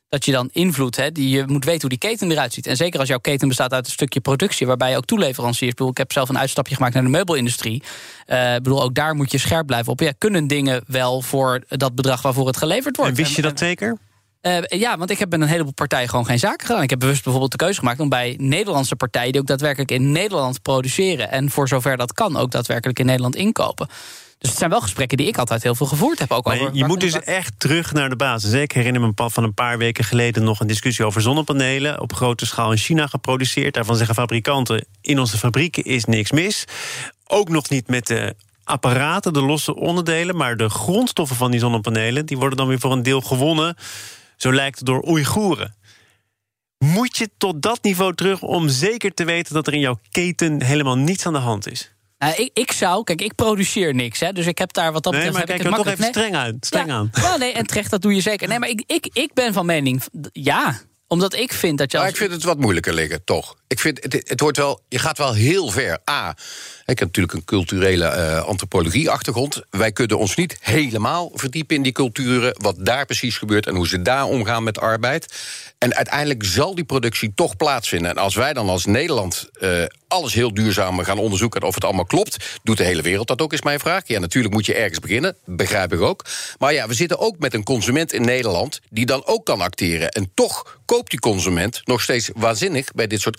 Dat 0.08 0.24
je 0.24 0.32
dan 0.32 0.48
invloed 0.52 0.96
hebt, 0.96 1.14
die 1.14 1.28
je 1.28 1.44
moet 1.46 1.64
weten 1.64 1.80
hoe 1.80 1.90
die 1.90 1.98
keten 1.98 2.30
eruit 2.30 2.52
ziet. 2.52 2.66
En 2.66 2.76
zeker 2.76 3.00
als 3.00 3.08
jouw 3.08 3.18
keten 3.18 3.48
bestaat 3.48 3.72
uit 3.72 3.86
een 3.86 3.92
stukje 3.92 4.20
productie, 4.20 4.66
waarbij 4.66 4.90
je 4.90 4.96
ook 4.96 5.04
toeleveranciers. 5.04 5.70
Ik, 5.70 5.76
bedoel, 5.76 5.90
ik 5.90 5.98
heb 5.98 6.12
zelf 6.12 6.28
een 6.28 6.38
uitstapje 6.38 6.74
gemaakt 6.74 6.94
naar 6.94 7.02
de 7.02 7.08
meubelindustrie. 7.08 7.82
Uh, 8.26 8.54
ik 8.54 8.62
bedoel, 8.62 8.82
ook 8.82 8.94
daar 8.94 9.14
moet 9.14 9.32
je 9.32 9.38
scherp 9.38 9.66
blijven 9.66 9.92
op. 9.92 10.00
Ja, 10.00 10.12
kunnen 10.18 10.46
dingen 10.46 10.84
wel 10.86 11.20
voor 11.20 11.64
dat 11.68 11.94
bedrag 11.94 12.22
waarvoor 12.22 12.46
het 12.46 12.56
geleverd 12.56 12.96
wordt? 12.96 13.10
En 13.10 13.16
wist 13.16 13.36
je 13.36 13.42
dat 13.42 13.58
zeker? 13.58 13.98
Uh, 14.42 14.58
ja, 14.80 14.98
want 14.98 15.10
ik 15.10 15.18
heb 15.18 15.30
met 15.30 15.40
een 15.40 15.46
heleboel 15.46 15.72
partijen 15.72 16.08
gewoon 16.08 16.26
geen 16.26 16.38
zaken 16.38 16.66
gedaan. 16.66 16.82
Ik 16.82 16.90
heb 16.90 16.98
bewust 16.98 17.22
bijvoorbeeld 17.22 17.52
de 17.52 17.58
keuze 17.64 17.78
gemaakt 17.78 18.00
om 18.00 18.08
bij 18.08 18.34
Nederlandse 18.38 18.96
partijen... 18.96 19.32
die 19.32 19.40
ook 19.40 19.46
daadwerkelijk 19.46 19.90
in 19.90 20.12
Nederland 20.12 20.62
produceren... 20.62 21.30
en 21.30 21.50
voor 21.50 21.68
zover 21.68 21.96
dat 21.96 22.12
kan 22.12 22.36
ook 22.36 22.50
daadwerkelijk 22.50 22.98
in 22.98 23.06
Nederland 23.06 23.36
inkopen. 23.36 23.88
Dus 24.38 24.50
het 24.50 24.58
zijn 24.58 24.70
wel 24.70 24.80
gesprekken 24.80 25.16
die 25.16 25.26
ik 25.26 25.38
altijd 25.38 25.62
heel 25.62 25.74
veel 25.74 25.86
gevoerd 25.86 26.18
heb. 26.18 26.30
Ook 26.30 26.44
maar 26.44 26.54
over, 26.54 26.72
je, 26.72 26.78
je 26.78 26.84
moet 26.84 27.00
dus 27.00 27.20
echt 27.20 27.52
terug 27.56 27.92
naar 27.92 28.08
de 28.08 28.16
basis. 28.16 28.52
Ik 28.52 28.72
herinner 28.72 29.00
me 29.00 29.12
van 29.30 29.44
een 29.44 29.54
paar 29.54 29.78
weken 29.78 30.04
geleden 30.04 30.44
nog 30.44 30.60
een 30.60 30.66
discussie 30.66 31.04
over 31.04 31.22
zonnepanelen. 31.22 32.00
Op 32.00 32.12
grote 32.12 32.46
schaal 32.46 32.70
in 32.70 32.78
China 32.78 33.06
geproduceerd. 33.06 33.74
Daarvan 33.74 33.96
zeggen 33.96 34.14
fabrikanten: 34.14 34.84
in 35.00 35.18
onze 35.18 35.38
fabrieken 35.38 35.84
is 35.84 36.04
niks 36.04 36.30
mis. 36.30 36.64
Ook 37.26 37.48
nog 37.48 37.68
niet 37.68 37.88
met 37.88 38.06
de 38.06 38.34
apparaten, 38.64 39.32
de 39.32 39.42
losse 39.42 39.74
onderdelen. 39.74 40.36
Maar 40.36 40.56
de 40.56 40.68
grondstoffen 40.68 41.36
van 41.36 41.50
die 41.50 41.60
zonnepanelen 41.60 42.26
die 42.26 42.38
worden 42.38 42.58
dan 42.58 42.68
weer 42.68 42.80
voor 42.80 42.92
een 42.92 43.02
deel 43.02 43.20
gewonnen 43.20 43.76
zo 44.36 44.52
lijkt 44.52 44.78
het 44.78 44.86
door 44.86 45.08
Oeigoeren. 45.08 45.74
Moet 46.78 47.16
je 47.16 47.30
tot 47.38 47.62
dat 47.62 47.82
niveau 47.82 48.14
terug 48.14 48.42
om 48.42 48.68
zeker 48.68 49.14
te 49.14 49.24
weten 49.24 49.54
dat 49.54 49.66
er 49.66 49.72
in 49.72 49.80
jouw 49.80 49.98
keten 50.10 50.62
helemaal 50.62 50.98
niets 50.98 51.26
aan 51.26 51.32
de 51.32 51.38
hand 51.38 51.70
is? 51.70 51.94
Nou, 52.18 52.34
ik, 52.34 52.50
ik 52.54 52.72
zou, 52.72 53.04
kijk, 53.04 53.20
ik 53.20 53.34
produceer 53.34 53.94
niks, 53.94 54.20
hè, 54.20 54.32
dus 54.32 54.46
ik 54.46 54.58
heb 54.58 54.72
daar 54.72 54.92
wat 54.92 55.02
dat 55.02 55.12
nee, 55.12 55.22
betreft. 55.22 55.46
maar 55.48 55.56
kijk 55.56 55.68
er 55.68 55.76
toch 55.76 55.86
even 55.86 56.04
streng, 56.04 56.36
uit, 56.36 56.66
streng 56.66 56.86
ja, 56.86 56.94
aan. 56.94 57.38
Nee, 57.38 57.52
en 57.52 57.66
terecht, 57.66 57.90
dat 57.90 58.02
doe 58.02 58.14
je 58.14 58.20
zeker. 58.20 58.48
Nee, 58.48 58.58
maar 58.58 58.68
ik, 58.68 58.82
ik, 58.86 59.08
ik 59.12 59.34
ben 59.34 59.52
van 59.52 59.66
mening, 59.66 60.02
ja, 60.32 60.80
Omdat 61.12 61.34
ik 61.34 61.52
vind 61.52 61.78
dat 61.78 61.90
je. 61.90 61.96
Maar 61.96 62.06
Als... 62.06 62.14
ik 62.14 62.22
vind 62.22 62.32
het 62.32 62.42
wat 62.42 62.58
moeilijker 62.58 62.94
liggen, 62.94 63.24
toch? 63.24 63.56
Ik 63.72 63.80
vind 63.80 64.02
het, 64.02 64.28
het 64.28 64.40
wordt 64.40 64.56
wel, 64.56 64.80
je 64.88 64.98
gaat 64.98 65.18
wel 65.18 65.34
heel 65.34 65.70
ver. 65.70 65.98
A, 66.10 66.36
ik 66.84 66.98
heb 66.98 67.08
natuurlijk 67.08 67.34
een 67.34 67.44
culturele 67.44 68.06
eh, 68.06 68.42
antropologie-achtergrond. 68.42 69.62
Wij 69.70 69.92
kunnen 69.92 70.18
ons 70.18 70.36
niet 70.36 70.56
helemaal 70.60 71.30
verdiepen 71.34 71.76
in 71.76 71.82
die 71.82 71.92
culturen, 71.92 72.54
wat 72.60 72.76
daar 72.78 73.06
precies 73.06 73.38
gebeurt 73.38 73.66
en 73.66 73.74
hoe 73.74 73.88
ze 73.88 74.02
daar 74.02 74.24
omgaan 74.24 74.62
met 74.62 74.78
arbeid. 74.78 75.34
En 75.78 75.94
uiteindelijk 75.94 76.44
zal 76.44 76.74
die 76.74 76.84
productie 76.84 77.32
toch 77.34 77.56
plaatsvinden. 77.56 78.10
En 78.10 78.16
als 78.16 78.34
wij 78.34 78.52
dan 78.52 78.68
als 78.68 78.84
Nederland 78.84 79.48
eh, 79.52 79.84
alles 80.08 80.34
heel 80.34 80.54
duurzaam 80.54 80.98
gaan 80.98 81.18
onderzoeken 81.18 81.62
of 81.62 81.74
het 81.74 81.84
allemaal 81.84 82.04
klopt, 82.04 82.58
doet 82.62 82.76
de 82.76 82.84
hele 82.84 83.02
wereld 83.02 83.28
dat 83.28 83.42
ook, 83.42 83.52
is 83.52 83.62
mijn 83.62 83.80
vraag. 83.80 84.02
Ja, 84.06 84.18
natuurlijk 84.18 84.54
moet 84.54 84.66
je 84.66 84.74
ergens 84.74 84.98
beginnen, 84.98 85.36
begrijp 85.44 85.92
ik 85.92 86.00
ook. 86.00 86.24
Maar 86.58 86.72
ja, 86.72 86.88
we 86.88 86.94
zitten 86.94 87.18
ook 87.18 87.38
met 87.38 87.54
een 87.54 87.64
consument 87.64 88.12
in 88.12 88.24
Nederland 88.24 88.80
die 88.90 89.06
dan 89.06 89.26
ook 89.26 89.44
kan 89.44 89.60
acteren. 89.60 90.08
En 90.08 90.30
toch 90.34 90.78
koopt 90.84 91.10
die 91.10 91.20
consument 91.20 91.80
nog 91.84 92.02
steeds 92.02 92.30
waanzinnig 92.34 92.92
bij 92.92 93.06
dit 93.06 93.20
soort 93.20 93.36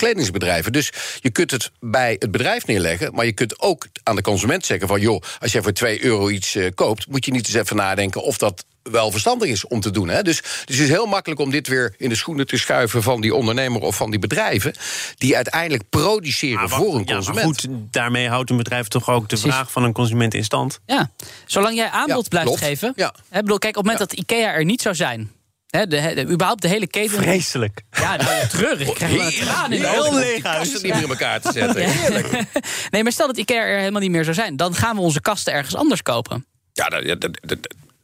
Dus 0.72 0.92
je 1.20 1.30
kunt 1.30 1.50
het 1.50 1.70
bij 1.80 2.16
het 2.18 2.30
bedrijf 2.30 2.66
neerleggen, 2.66 3.14
maar 3.14 3.24
je 3.24 3.32
kunt 3.32 3.60
ook 3.60 3.86
aan 4.02 4.16
de 4.16 4.22
consument 4.22 4.66
zeggen 4.66 4.88
van 4.88 5.00
joh, 5.00 5.22
als 5.40 5.52
jij 5.52 5.62
voor 5.62 5.72
2 5.72 6.04
euro 6.04 6.28
iets 6.28 6.54
eh, 6.54 6.70
koopt, 6.74 7.06
moet 7.08 7.24
je 7.24 7.30
niet 7.32 7.46
eens 7.46 7.56
even 7.56 7.76
nadenken 7.76 8.22
of 8.22 8.38
dat 8.38 8.64
wel 8.90 9.10
verstandig 9.10 9.48
is 9.48 9.66
om 9.66 9.80
te 9.80 9.90
doen. 9.90 10.08
Hè? 10.08 10.22
Dus, 10.22 10.40
dus 10.42 10.76
het 10.76 10.78
is 10.78 10.88
heel 10.88 11.06
makkelijk 11.06 11.40
om 11.40 11.50
dit 11.50 11.68
weer 11.68 11.94
in 11.98 12.08
de 12.08 12.14
schoenen 12.14 12.46
te 12.46 12.56
schuiven 12.58 13.02
van 13.02 13.20
die 13.20 13.34
ondernemer 13.34 13.80
of 13.80 13.96
van 13.96 14.10
die 14.10 14.18
bedrijven, 14.18 14.74
die 15.16 15.36
uiteindelijk 15.36 15.82
produceren 15.90 16.58
Maar 16.58 16.68
voor 16.68 16.94
een 16.94 17.02
ja, 17.04 17.14
maar 17.14 17.14
consument. 17.14 17.44
goed, 17.60 17.66
daarmee 17.90 18.28
houdt 18.28 18.50
een 18.50 18.56
bedrijf 18.56 18.88
toch 18.88 19.08
ook 19.08 19.28
de 19.28 19.36
vraag 19.36 19.72
van 19.72 19.84
een 19.84 19.92
consument 19.92 20.34
in 20.34 20.44
stand. 20.44 20.80
Ja, 20.86 21.10
zolang 21.46 21.76
jij 21.76 21.88
aanbod 21.88 22.22
Ja, 22.22 22.28
blijft 22.28 22.48
klopt. 22.48 22.62
geven. 22.64 22.92
Ja. 22.96 23.14
Hè, 23.28 23.40
bedoel, 23.40 23.58
kijk, 23.58 23.76
op 23.76 23.84
het 23.84 23.92
moment 23.92 24.10
dat 24.10 24.18
IKEA 24.20 24.52
er 24.52 24.64
niet 24.64 24.82
zou 24.82 24.94
zijn. 24.94 25.30
Hè, 25.76 25.86
de, 25.86 26.12
de- 26.14 26.26
überhaupt 26.32 26.62
de 26.62 26.68
hele 26.68 26.86
keten. 26.86 27.16
Vreselijk. 27.16 27.82
Ja, 27.90 28.16
nou, 28.16 28.46
treurig. 28.48 28.88
Ik 28.88 28.94
krijg 28.94 29.12
wel 29.16 29.26
een 29.26 29.32
traan 29.32 29.72
in 29.72 29.80
de 29.80 29.88
Heel 29.88 30.14
leeg 30.14 30.62
niet 30.72 30.82
meer 30.82 31.02
in 31.02 31.08
elkaar 31.08 31.40
te 31.40 31.52
zetten. 31.52 31.90
Heerlijk. 31.90 32.28
Nee, 32.90 33.02
maar 33.02 33.12
stel 33.12 33.26
dat 33.26 33.36
IKEA 33.36 33.56
er 33.62 33.78
helemaal 33.78 34.00
niet 34.00 34.10
meer 34.10 34.22
zou 34.24 34.34
zijn. 34.36 34.56
Dan 34.56 34.74
gaan 34.74 34.96
we 34.96 35.02
onze 35.02 35.20
kasten 35.20 35.52
ergens 35.52 35.74
anders 35.76 36.02
kopen. 36.02 36.46
Ja, 36.72 36.88
dat, 36.88 37.20
dat, 37.20 37.38
dat, 37.42 37.58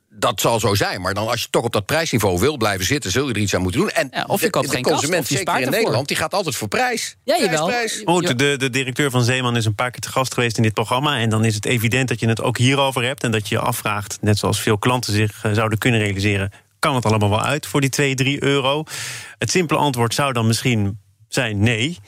dat 0.08 0.40
zal 0.40 0.60
zo 0.60 0.74
zijn. 0.74 1.00
Maar 1.00 1.14
dan 1.14 1.28
als 1.28 1.42
je 1.42 1.46
toch 1.50 1.64
op 1.64 1.72
dat 1.72 1.86
prijsniveau 1.86 2.38
wil 2.38 2.56
blijven 2.56 2.86
zitten, 2.86 3.10
zul 3.10 3.28
je 3.28 3.34
er 3.34 3.40
iets 3.40 3.54
aan 3.54 3.62
moeten 3.62 3.80
doen. 3.80 3.90
En 3.90 4.08
Ja, 4.12 4.24
of 4.26 4.40
je 4.40 4.44
de- 4.46 4.52
koopt 4.52 4.66
de, 4.66 4.72
geen 4.74 4.82
kast, 4.82 4.94
consument, 4.94 5.22
of 5.22 5.28
je 5.30 5.36
zeker 5.36 5.52
in 5.54 5.60
ervoor. 5.60 5.76
Nederland, 5.76 6.08
die 6.08 6.16
gaat 6.16 6.34
altijd 6.34 6.56
voor 6.56 6.68
prijs. 6.68 7.16
Ja, 7.24 7.38
jawel. 7.38 7.66
prijs. 7.66 8.02
Goed, 8.04 8.38
de, 8.38 8.56
de 8.56 8.70
directeur 8.70 9.10
van 9.10 9.24
Zeeman 9.24 9.56
is 9.56 9.64
een 9.64 9.74
paar 9.74 9.90
keer 9.90 10.00
te 10.00 10.08
gast 10.08 10.34
geweest 10.34 10.56
in 10.56 10.62
dit 10.62 10.74
programma. 10.74 11.18
En 11.18 11.30
dan 11.30 11.44
is 11.44 11.54
het 11.54 11.64
evident 11.66 12.08
dat 12.08 12.20
je 12.20 12.28
het 12.28 12.42
ook 12.42 12.58
hierover 12.58 13.02
hebt. 13.04 13.22
En 13.24 13.30
dat 13.30 13.48
je 13.48 13.54
je 13.54 13.60
afvraagt, 13.60 14.18
net 14.20 14.38
zoals 14.38 14.60
veel 14.60 14.78
klanten 14.78 15.12
zich 15.12 15.44
eh, 15.44 15.52
zouden 15.52 15.78
kunnen 15.78 16.00
realiseren. 16.00 16.52
Kan 16.80 16.94
het 16.94 17.04
allemaal 17.04 17.30
wel 17.30 17.42
uit 17.42 17.66
voor 17.66 17.80
die 17.80 17.90
2, 17.90 18.14
3 18.14 18.42
euro? 18.42 18.84
Het 19.38 19.50
simpele 19.50 19.78
antwoord 19.78 20.14
zou 20.14 20.32
dan 20.32 20.46
misschien 20.46 20.98
zijn 21.28 21.58
nee. 21.58 21.98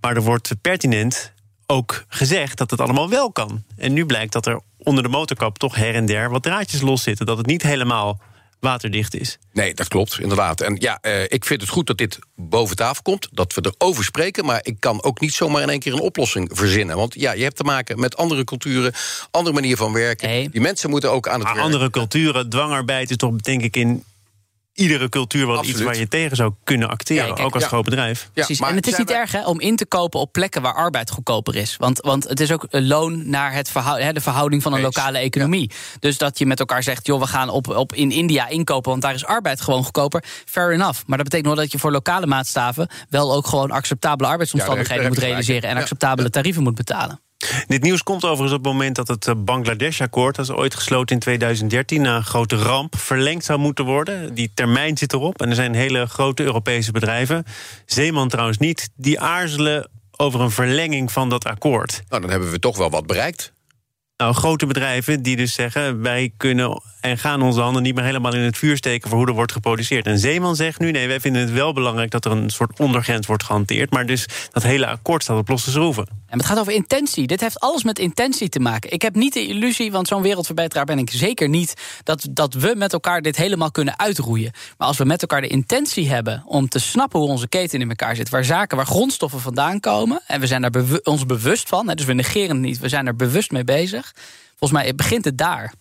Maar 0.00 0.16
er 0.16 0.22
wordt 0.22 0.54
pertinent 0.60 1.32
ook 1.66 2.04
gezegd 2.08 2.58
dat 2.58 2.70
het 2.70 2.80
allemaal 2.80 3.08
wel 3.08 3.32
kan. 3.32 3.64
En 3.76 3.92
nu 3.92 4.06
blijkt 4.06 4.32
dat 4.32 4.46
er 4.46 4.60
onder 4.78 5.02
de 5.02 5.08
motorkap 5.08 5.58
toch 5.58 5.74
her 5.74 5.94
en 5.94 6.06
der 6.06 6.30
wat 6.30 6.42
draadjes 6.42 6.80
loszitten. 6.80 7.26
Dat 7.26 7.36
het 7.36 7.46
niet 7.46 7.62
helemaal 7.62 8.20
waterdicht 8.60 9.14
is. 9.14 9.38
Nee, 9.52 9.74
dat 9.74 9.88
klopt, 9.88 10.18
inderdaad. 10.20 10.60
En 10.60 10.76
ja, 10.80 10.98
eh, 11.00 11.22
ik 11.22 11.44
vind 11.44 11.60
het 11.60 11.70
goed 11.70 11.86
dat 11.86 11.98
dit 11.98 12.18
boven 12.36 12.76
tafel 12.76 13.02
komt, 13.02 13.28
dat 13.32 13.54
we 13.54 13.72
erover 13.78 14.04
spreken. 14.04 14.44
Maar 14.44 14.60
ik 14.62 14.76
kan 14.80 15.02
ook 15.02 15.20
niet 15.20 15.34
zomaar 15.34 15.62
in 15.62 15.68
één 15.70 15.78
keer 15.78 15.92
een 15.92 16.00
oplossing 16.00 16.50
verzinnen. 16.52 16.96
Want 16.96 17.14
ja, 17.14 17.32
je 17.32 17.42
hebt 17.42 17.56
te 17.56 17.64
maken 17.64 18.00
met 18.00 18.16
andere 18.16 18.44
culturen, 18.44 18.92
andere 19.30 19.54
manier 19.54 19.76
van 19.76 19.92
werken. 19.92 20.28
Nee. 20.28 20.48
Die 20.48 20.60
mensen 20.60 20.90
moeten 20.90 21.10
ook 21.12 21.28
aan 21.28 21.34
het 21.34 21.42
Maar 21.42 21.54
werk. 21.54 21.66
andere 21.66 21.90
culturen, 21.90 22.48
dwangarbeid 22.48 23.10
is 23.10 23.16
toch 23.16 23.36
denk 23.36 23.62
ik 23.62 23.76
in 23.76 24.04
iedere 24.72 25.08
cultuur 25.08 25.46
wel 25.46 25.64
iets 25.64 25.80
waar 25.80 25.96
je 25.98 26.08
tegen 26.08 26.36
zou 26.36 26.52
kunnen 26.64 26.88
acteren. 26.88 27.26
Ja, 27.26 27.32
kijk, 27.32 27.46
ook 27.46 27.54
als 27.54 27.62
ja. 27.62 27.68
groot 27.68 27.84
bedrijf. 27.84 28.20
Ja, 28.22 28.28
Precies. 28.34 28.60
maar 28.60 28.70
en 28.70 28.76
het 28.76 28.86
is 28.86 28.96
niet 28.96 29.08
wij- 29.08 29.18
erg 29.18 29.32
hè, 29.32 29.44
om 29.46 29.60
in 29.60 29.76
te 29.76 29.86
kopen 29.86 30.20
op 30.20 30.32
plekken 30.32 30.62
waar 30.62 30.74
arbeid 30.74 31.10
goedkoper 31.10 31.56
is. 31.56 31.76
Want, 31.76 32.00
want 32.00 32.28
het 32.28 32.40
is 32.40 32.52
ook 32.52 32.66
een 32.70 32.86
loon 32.86 33.28
naar 33.30 33.52
het 33.52 33.70
hè, 33.74 34.12
de 34.12 34.20
verhouding 34.20 34.62
van 34.62 34.72
een 34.72 34.80
lokale 34.80 35.18
economie. 35.18 35.70
Dus 35.98 36.18
dat 36.18 36.38
je 36.38 36.46
met 36.46 36.58
elkaar 36.60 36.82
zegt, 36.82 37.06
joh, 37.06 37.20
we 37.20 37.26
gaan 37.26 37.48
op, 37.48 37.68
op 37.68 37.94
in 37.94 38.10
India 38.10 38.48
inkopen, 38.48 38.90
want 38.90 39.02
daar 39.02 39.14
is 39.14 39.24
arbeid 39.24 39.60
gewoon 39.60 39.84
goedkoper. 39.84 40.24
Fair 40.44 40.72
enough. 40.72 41.00
Maar 41.06 41.16
dat 41.18 41.26
betekent 41.28 41.46
wel 41.54 41.62
dat 41.62 41.72
je 41.72 41.78
voor 41.78 41.92
lokale 41.92 42.26
maatstaven 42.26 42.88
wel 43.08 43.34
ook 43.34 43.46
gewoon 43.46 43.70
acceptabele 43.70 44.28
arbeidsomstandigheden 44.28 45.06
moet 45.08 45.18
realiseren 45.18 45.68
en 45.68 45.74
Ja. 45.76 45.80
acceptabele 45.80 46.30
tarieven 46.30 46.62
moet 46.62 46.74
betalen. 46.74 47.20
Dit 47.66 47.82
nieuws 47.82 48.02
komt 48.02 48.24
overigens 48.24 48.52
op 48.52 48.64
het 48.64 48.72
moment 48.72 48.96
dat 48.96 49.08
het 49.08 49.26
eh, 49.26 49.34
Bangladesh-akkoord... 49.36 50.36
dat 50.36 50.44
is 50.44 50.54
ooit 50.54 50.74
gesloten 50.74 51.14
in 51.14 51.20
2013 51.20 52.02
na 52.02 52.16
een 52.16 52.24
grote 52.24 52.56
ramp... 52.56 52.98
verlengd 52.98 53.44
zou 53.44 53.58
moeten 53.58 53.84
worden. 53.84 54.34
Die 54.34 54.50
termijn 54.54 54.96
zit 54.96 55.12
erop 55.12 55.40
en 55.40 55.48
er 55.48 55.54
zijn 55.54 55.74
hele 55.74 56.06
grote 56.06 56.42
Europese 56.42 56.92
bedrijven. 56.92 57.44
Zeeman 57.86 58.28
trouwens 58.28 58.58
niet. 58.58 58.90
Die 58.96 59.20
aarzelen 59.20 59.90
over 60.16 60.40
een 60.40 60.50
verlenging 60.50 61.12
van 61.12 61.28
dat 61.28 61.44
akkoord. 61.44 62.02
Nou, 62.08 62.22
dan 62.22 62.30
hebben 62.30 62.50
we 62.50 62.58
toch 62.58 62.76
wel 62.76 62.90
wat 62.90 63.06
bereikt. 63.06 63.52
Nou, 64.16 64.34
grote 64.34 64.66
bedrijven 64.66 65.22
die 65.22 65.36
dus 65.36 65.54
zeggen... 65.54 66.02
wij 66.02 66.32
kunnen 66.36 66.82
en 67.00 67.18
gaan 67.18 67.42
onze 67.42 67.60
handen 67.60 67.82
niet 67.82 67.94
meer 67.94 68.04
helemaal 68.04 68.34
in 68.34 68.40
het 68.40 68.58
vuur 68.58 68.76
steken... 68.76 69.08
voor 69.08 69.18
hoe 69.18 69.26
er 69.26 69.34
wordt 69.34 69.52
geproduceerd. 69.52 70.06
En 70.06 70.18
Zeeman 70.18 70.56
zegt 70.56 70.78
nu, 70.78 70.90
nee, 70.90 71.08
wij 71.08 71.20
vinden 71.20 71.42
het 71.42 71.52
wel 71.52 71.72
belangrijk... 71.72 72.10
dat 72.10 72.24
er 72.24 72.30
een 72.30 72.50
soort 72.50 72.78
ondergrens 72.78 73.26
wordt 73.26 73.42
gehanteerd. 73.42 73.90
Maar 73.90 74.06
dus 74.06 74.26
dat 74.50 74.62
hele 74.62 74.86
akkoord 74.86 75.22
staat 75.22 75.38
op 75.38 75.48
losse 75.48 75.70
schroeven. 75.70 76.06
En 76.32 76.38
het 76.38 76.46
gaat 76.46 76.58
over 76.58 76.72
intentie. 76.72 77.26
Dit 77.26 77.40
heeft 77.40 77.60
alles 77.60 77.84
met 77.84 77.98
intentie 77.98 78.48
te 78.48 78.60
maken. 78.60 78.92
Ik 78.92 79.02
heb 79.02 79.14
niet 79.14 79.32
de 79.32 79.46
illusie, 79.46 79.92
want 79.92 80.08
zo'n 80.08 80.22
wereldverbeteraar 80.22 80.84
ben 80.84 80.98
ik 80.98 81.10
zeker 81.10 81.48
niet, 81.48 81.74
dat, 82.02 82.28
dat 82.30 82.54
we 82.54 82.74
met 82.76 82.92
elkaar 82.92 83.22
dit 83.22 83.36
helemaal 83.36 83.70
kunnen 83.70 83.98
uitroeien. 83.98 84.52
Maar 84.78 84.88
als 84.88 84.96
we 84.96 85.04
met 85.04 85.20
elkaar 85.20 85.40
de 85.40 85.46
intentie 85.46 86.08
hebben 86.08 86.42
om 86.46 86.68
te 86.68 86.78
snappen 86.78 87.20
hoe 87.20 87.28
onze 87.28 87.48
keten 87.48 87.80
in 87.80 87.88
elkaar 87.88 88.16
zit, 88.16 88.28
waar 88.28 88.44
zaken, 88.44 88.76
waar 88.76 88.86
grondstoffen 88.86 89.40
vandaan 89.40 89.80
komen, 89.80 90.22
en 90.26 90.40
we 90.40 90.46
zijn 90.46 90.62
daar 90.62 90.84
ons 91.02 91.26
bewust 91.26 91.68
van, 91.68 91.86
dus 91.86 92.04
we 92.04 92.12
negeren 92.12 92.56
het 92.56 92.64
niet, 92.64 92.78
we 92.78 92.88
zijn 92.88 93.06
er 93.06 93.16
bewust 93.16 93.50
mee 93.50 93.64
bezig. 93.64 94.12
Volgens 94.56 94.80
mij 94.80 94.94
begint 94.94 95.24
het 95.24 95.38
daar. 95.38 95.74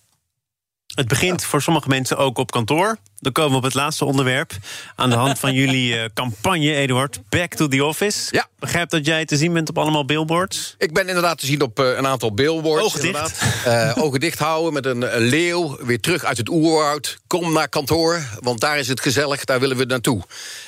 Het 0.95 1.07
begint 1.07 1.43
voor 1.43 1.61
sommige 1.61 1.87
mensen 1.87 2.17
ook 2.17 2.37
op 2.37 2.51
kantoor. 2.51 2.97
Dan 3.21 3.31
komen 3.31 3.51
we 3.51 3.57
op 3.57 3.63
het 3.63 3.73
laatste 3.73 4.05
onderwerp. 4.05 4.51
Aan 4.95 5.09
de 5.09 5.15
hand 5.15 5.39
van 5.39 5.53
jullie 5.53 5.97
eh, 5.97 6.09
campagne, 6.13 6.73
Eduard. 6.73 7.19
Back 7.29 7.53
to 7.53 7.67
the 7.67 7.85
office. 7.85 8.27
Ja. 8.31 8.47
Begrijp 8.59 8.89
dat 8.89 9.05
jij 9.05 9.25
te 9.25 9.37
zien 9.37 9.53
bent 9.53 9.69
op 9.69 9.77
allemaal 9.77 10.05
billboards. 10.05 10.75
Ik 10.77 10.93
ben 10.93 11.07
inderdaad 11.07 11.37
te 11.37 11.45
zien 11.45 11.61
op 11.61 11.79
eh, 11.79 11.97
een 11.97 12.07
aantal 12.07 12.33
billboards. 12.33 12.85
Ogen 12.85 13.01
dicht. 13.01 13.41
Eh, 13.65 13.91
ogen 13.97 14.19
dicht 14.19 14.39
houden 14.39 14.73
met 14.73 14.85
een, 14.85 15.15
een 15.15 15.21
leeuw. 15.21 15.77
Weer 15.85 15.99
terug 15.99 16.23
uit 16.23 16.37
het 16.37 16.49
oerwoud. 16.49 17.17
Kom 17.27 17.53
naar 17.53 17.69
kantoor, 17.69 18.21
want 18.39 18.59
daar 18.59 18.79
is 18.79 18.87
het 18.87 19.01
gezellig. 19.01 19.45
Daar 19.45 19.59
willen 19.59 19.77
we 19.77 19.85
naartoe. 19.85 20.21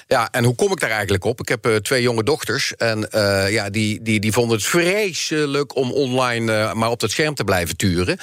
Ja, 0.07 0.31
en 0.31 0.43
hoe 0.43 0.55
kom 0.55 0.71
ik 0.71 0.79
daar 0.79 0.89
eigenlijk 0.89 1.23
op? 1.23 1.39
Ik 1.39 1.47
heb 1.47 1.79
twee 1.81 2.01
jonge 2.01 2.23
dochters. 2.23 2.75
En 2.75 3.07
ja, 3.49 3.69
die, 3.69 4.01
die, 4.01 4.19
die 4.19 4.31
vonden 4.31 4.57
het 4.57 4.65
vreselijk 4.65 5.75
om 5.75 5.91
online 5.91 6.73
maar 6.73 6.89
op 6.89 6.99
dat 6.99 7.11
scherm 7.11 7.35
te 7.35 7.43
blijven 7.43 7.77
turen. 7.77 8.17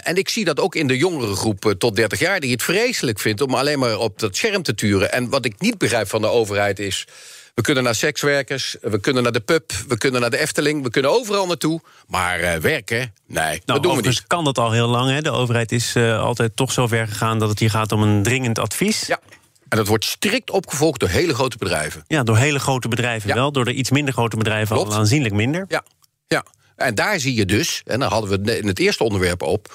En 0.00 0.16
ik 0.16 0.28
zie 0.28 0.44
dat 0.44 0.60
ook 0.60 0.74
in 0.74 0.86
de 0.86 0.96
jongere 0.96 1.34
groep 1.34 1.74
tot 1.78 1.96
30 1.96 2.18
jaar... 2.18 2.40
die 2.40 2.52
het 2.52 2.62
vreselijk 2.62 3.18
vindt 3.26 3.40
om 3.40 3.54
alleen 3.54 3.78
maar 3.78 3.98
op 3.98 4.18
dat 4.18 4.36
scherm 4.36 4.62
te 4.62 4.74
turen. 4.74 5.12
En 5.12 5.30
wat 5.30 5.44
ik 5.44 5.60
niet 5.60 5.78
begrijp 5.78 6.08
van 6.08 6.20
de 6.20 6.26
overheid 6.26 6.78
is... 6.78 7.06
We 7.54 7.62
kunnen 7.62 7.84
naar 7.84 7.94
sekswerkers, 7.94 8.76
we 8.80 9.00
kunnen 9.00 9.22
naar 9.22 9.32
de 9.32 9.40
pub, 9.40 9.72
we 9.88 9.98
kunnen 9.98 10.20
naar 10.20 10.30
de 10.30 10.38
Efteling, 10.38 10.82
we 10.82 10.90
kunnen 10.90 11.10
overal 11.10 11.46
naartoe. 11.46 11.80
Maar 12.06 12.40
eh, 12.40 12.58
werken, 12.60 12.98
nee, 13.26 13.44
Nou, 13.44 13.60
dat 13.64 13.82
doen 13.82 13.96
we 13.96 14.08
niet. 14.08 14.26
kan 14.26 14.44
dat 14.44 14.58
al 14.58 14.72
heel 14.72 14.88
lang. 14.88 15.10
Hè. 15.10 15.20
De 15.22 15.30
overheid 15.30 15.72
is 15.72 15.94
eh, 15.94 16.20
altijd 16.20 16.56
toch 16.56 16.72
zo 16.72 16.86
ver 16.86 17.08
gegaan 17.08 17.38
dat 17.38 17.48
het 17.48 17.58
hier 17.58 17.70
gaat 17.70 17.92
om 17.92 18.02
een 18.02 18.22
dringend 18.22 18.58
advies. 18.58 19.06
Ja. 19.06 19.20
En 19.68 19.76
dat 19.76 19.86
wordt 19.86 20.04
strikt 20.04 20.50
opgevolgd 20.50 21.00
door 21.00 21.08
hele 21.08 21.34
grote 21.34 21.56
bedrijven. 21.58 22.04
Ja, 22.06 22.22
door 22.22 22.36
hele 22.36 22.58
grote 22.58 22.88
bedrijven 22.88 23.28
Ja. 23.28 23.34
wel. 23.34 23.52
Door 23.52 23.64
de 23.64 23.72
iets 23.72 23.90
minder 23.90 24.12
grote 24.14 24.36
bedrijven 24.36 24.76
Klopt. 24.76 24.92
al 24.92 24.98
aanzienlijk 24.98 25.34
minder. 25.34 25.64
Ja, 25.68 25.82
ja. 26.28 26.44
En 26.76 26.94
daar 26.94 27.20
zie 27.20 27.34
je 27.34 27.44
dus, 27.46 27.82
en 27.84 28.00
daar 28.00 28.10
hadden 28.10 28.30
we 28.30 28.50
het 28.50 28.60
in 28.60 28.66
het 28.66 28.78
eerste 28.78 29.04
onderwerp 29.04 29.42
op... 29.42 29.74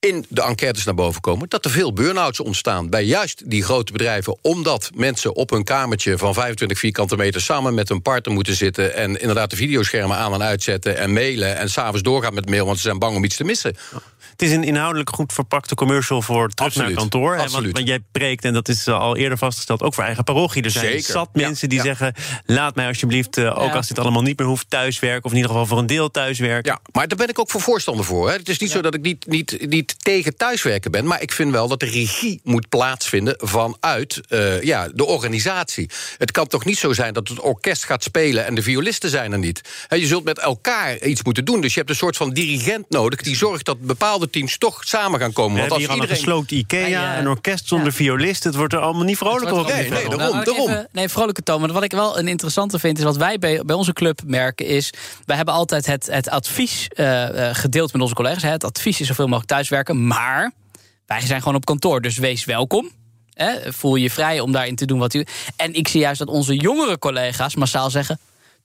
in 0.00 0.24
de 0.28 0.42
enquêtes 0.42 0.84
naar 0.84 0.94
boven 0.94 1.20
komen... 1.20 1.48
dat 1.48 1.64
er 1.64 1.70
veel 1.70 1.92
burn-outs 1.92 2.40
ontstaan 2.40 2.90
bij 2.90 3.04
juist 3.04 3.50
die 3.50 3.62
grote 3.62 3.92
bedrijven... 3.92 4.36
omdat 4.42 4.90
mensen 4.94 5.36
op 5.36 5.50
hun 5.50 5.64
kamertje 5.64 6.18
van 6.18 6.34
25 6.34 6.78
vierkante 6.78 7.16
meter... 7.16 7.40
samen 7.40 7.74
met 7.74 7.88
hun 7.88 8.02
partner 8.02 8.34
moeten 8.34 8.54
zitten... 8.54 8.94
en 8.94 9.20
inderdaad 9.20 9.50
de 9.50 9.56
videoschermen 9.56 10.16
aan 10.16 10.34
en 10.34 10.42
uitzetten 10.42 10.96
en 10.96 11.12
mailen... 11.12 11.56
en 11.56 11.70
s'avonds 11.70 12.02
doorgaan 12.02 12.34
met 12.34 12.48
mail, 12.48 12.64
want 12.64 12.76
ze 12.76 12.82
zijn 12.82 12.98
bang 12.98 13.16
om 13.16 13.24
iets 13.24 13.36
te 13.36 13.44
missen. 13.44 13.76
Het 14.38 14.48
is 14.48 14.54
een 14.54 14.64
inhoudelijk 14.64 15.10
goed 15.10 15.32
verpakte 15.32 15.74
commercial 15.74 16.22
voor 16.22 16.48
terug 16.48 16.74
naar 16.74 16.92
kantoor. 16.92 17.30
hè, 17.30 17.36
Want, 17.36 17.48
Absoluut. 17.48 17.72
want 17.72 17.88
jij 17.88 18.00
preekt, 18.12 18.44
en 18.44 18.52
dat 18.52 18.68
is 18.68 18.86
eh, 18.86 18.98
al 18.98 19.16
eerder 19.16 19.38
vastgesteld, 19.38 19.82
ook 19.82 19.94
voor 19.94 20.04
eigen 20.04 20.24
parochie. 20.24 20.62
Er 20.62 20.70
zijn 20.70 20.84
Zeker. 20.84 21.02
zat 21.12 21.28
Ja, 21.32 21.46
mensen 21.46 21.68
die 21.68 21.78
ja. 21.78 21.84
zeggen... 21.84 22.14
laat 22.44 22.74
mij 22.74 22.86
alsjeblieft, 22.86 23.36
eh, 23.36 23.58
ook 23.58 23.70
Ja. 23.70 23.76
als 23.76 23.88
dit 23.88 23.98
allemaal 23.98 24.22
niet 24.22 24.38
meer 24.38 24.48
hoeft, 24.48 24.70
thuiswerken... 24.70 25.24
of 25.24 25.30
in 25.30 25.36
ieder 25.36 25.50
geval 25.50 25.66
voor 25.66 25.78
een 25.78 25.86
deel 25.86 26.10
thuiswerken. 26.10 26.72
Ja, 26.72 26.80
maar 26.92 27.08
daar 27.08 27.18
ben 27.18 27.28
ik 27.28 27.38
ook 27.38 27.50
voor 27.50 27.60
voorstander 27.60 28.04
voor. 28.04 28.28
Hè. 28.28 28.36
Het 28.36 28.48
is 28.48 28.58
niet 28.58 28.70
zo 28.70 28.80
dat 28.80 28.94
ik 28.94 29.00
niet, 29.00 29.26
niet, 29.26 29.56
niet 29.60 29.78
niet 29.88 30.04
tegen 30.04 30.36
thuiswerken 30.36 30.90
ben, 30.90 31.06
maar 31.06 31.22
ik 31.22 31.32
vind 31.32 31.50
wel 31.50 31.68
dat 31.68 31.80
de 31.80 31.86
regie 31.86 32.40
moet 32.44 32.68
plaatsvinden 32.68 33.34
vanuit 33.38 34.20
uh, 34.28 34.62
ja, 34.62 34.88
de 34.94 35.04
organisatie. 35.04 35.90
Het 36.18 36.30
kan 36.30 36.46
toch 36.46 36.64
niet 36.64 36.78
zo 36.78 36.92
zijn 36.92 37.12
dat 37.12 37.28
het 37.28 37.40
orkest 37.40 37.84
gaat 37.84 38.02
spelen 38.02 38.46
en 38.46 38.54
de 38.54 38.62
violisten 38.62 39.10
zijn 39.10 39.32
er 39.32 39.38
niet. 39.38 39.60
je 39.88 40.06
zult 40.06 40.24
met 40.24 40.38
elkaar 40.38 40.98
iets 40.98 41.22
moeten 41.22 41.44
doen. 41.44 41.60
Dus 41.60 41.72
je 41.72 41.78
hebt 41.78 41.90
een 41.90 41.96
soort 41.96 42.16
van 42.16 42.30
dirigent 42.30 42.90
nodig 42.90 43.22
die 43.22 43.36
zorgt 43.36 43.64
dat 43.64 43.80
bepaalde 43.80 44.27
teams 44.30 44.58
toch 44.58 44.84
samen 44.84 45.20
gaan 45.20 45.32
komen. 45.32 45.54
We 45.54 45.60
Want 45.60 45.72
als 45.72 45.80
hier 45.80 45.90
iedereen... 45.90 46.10
een 46.10 46.16
gesloten 46.16 46.56
IKEA, 46.56 47.18
een 47.18 47.28
orkest 47.28 47.68
zonder 47.68 47.92
violist. 47.92 48.44
Het 48.44 48.54
wordt 48.54 48.72
er 48.72 48.78
allemaal 48.78 49.04
niet 49.04 49.16
vrolijk 49.16 49.52
op. 49.52 49.66
Nee, 49.66 49.90
nee, 49.90 50.08
daarom. 50.08 50.44
daarom. 50.44 50.86
nee, 50.92 51.08
vrolijke 51.08 51.42
toon. 51.42 51.60
Maar 51.60 51.72
wat 51.72 51.82
ik 51.82 51.92
wel 51.92 52.18
een 52.18 52.28
interessante 52.28 52.78
vind, 52.78 52.98
is 52.98 53.04
wat 53.04 53.16
wij 53.16 53.38
bij, 53.38 53.62
bij 53.64 53.76
onze 53.76 53.92
club 53.92 54.20
merken, 54.26 54.66
is 54.66 54.92
wij 55.24 55.36
hebben 55.36 55.54
altijd 55.54 55.86
het, 55.86 56.06
het 56.06 56.28
advies 56.28 56.88
uh, 56.94 57.28
gedeeld 57.52 57.92
met 57.92 58.02
onze 58.02 58.14
collega's. 58.14 58.42
Het 58.42 58.64
advies 58.64 59.00
is 59.00 59.06
zoveel 59.06 59.26
mogelijk 59.26 59.50
thuiswerken, 59.50 60.06
maar 60.06 60.52
wij 61.06 61.20
zijn 61.20 61.38
gewoon 61.40 61.56
op 61.56 61.64
kantoor, 61.64 62.00
dus 62.00 62.18
wees 62.18 62.44
welkom. 62.44 62.90
voel 63.68 63.96
je 63.96 64.10
vrij 64.10 64.40
om 64.40 64.52
daarin 64.52 64.76
te 64.76 64.86
doen 64.86 64.98
wat 64.98 65.14
u. 65.14 65.26
En 65.56 65.74
ik 65.74 65.88
zie 65.88 66.00
juist 66.00 66.18
dat 66.18 66.28
onze 66.28 66.56
jongere 66.56 66.98
collega's 66.98 67.54
massaal 67.54 67.90
zeggen: 67.90 68.18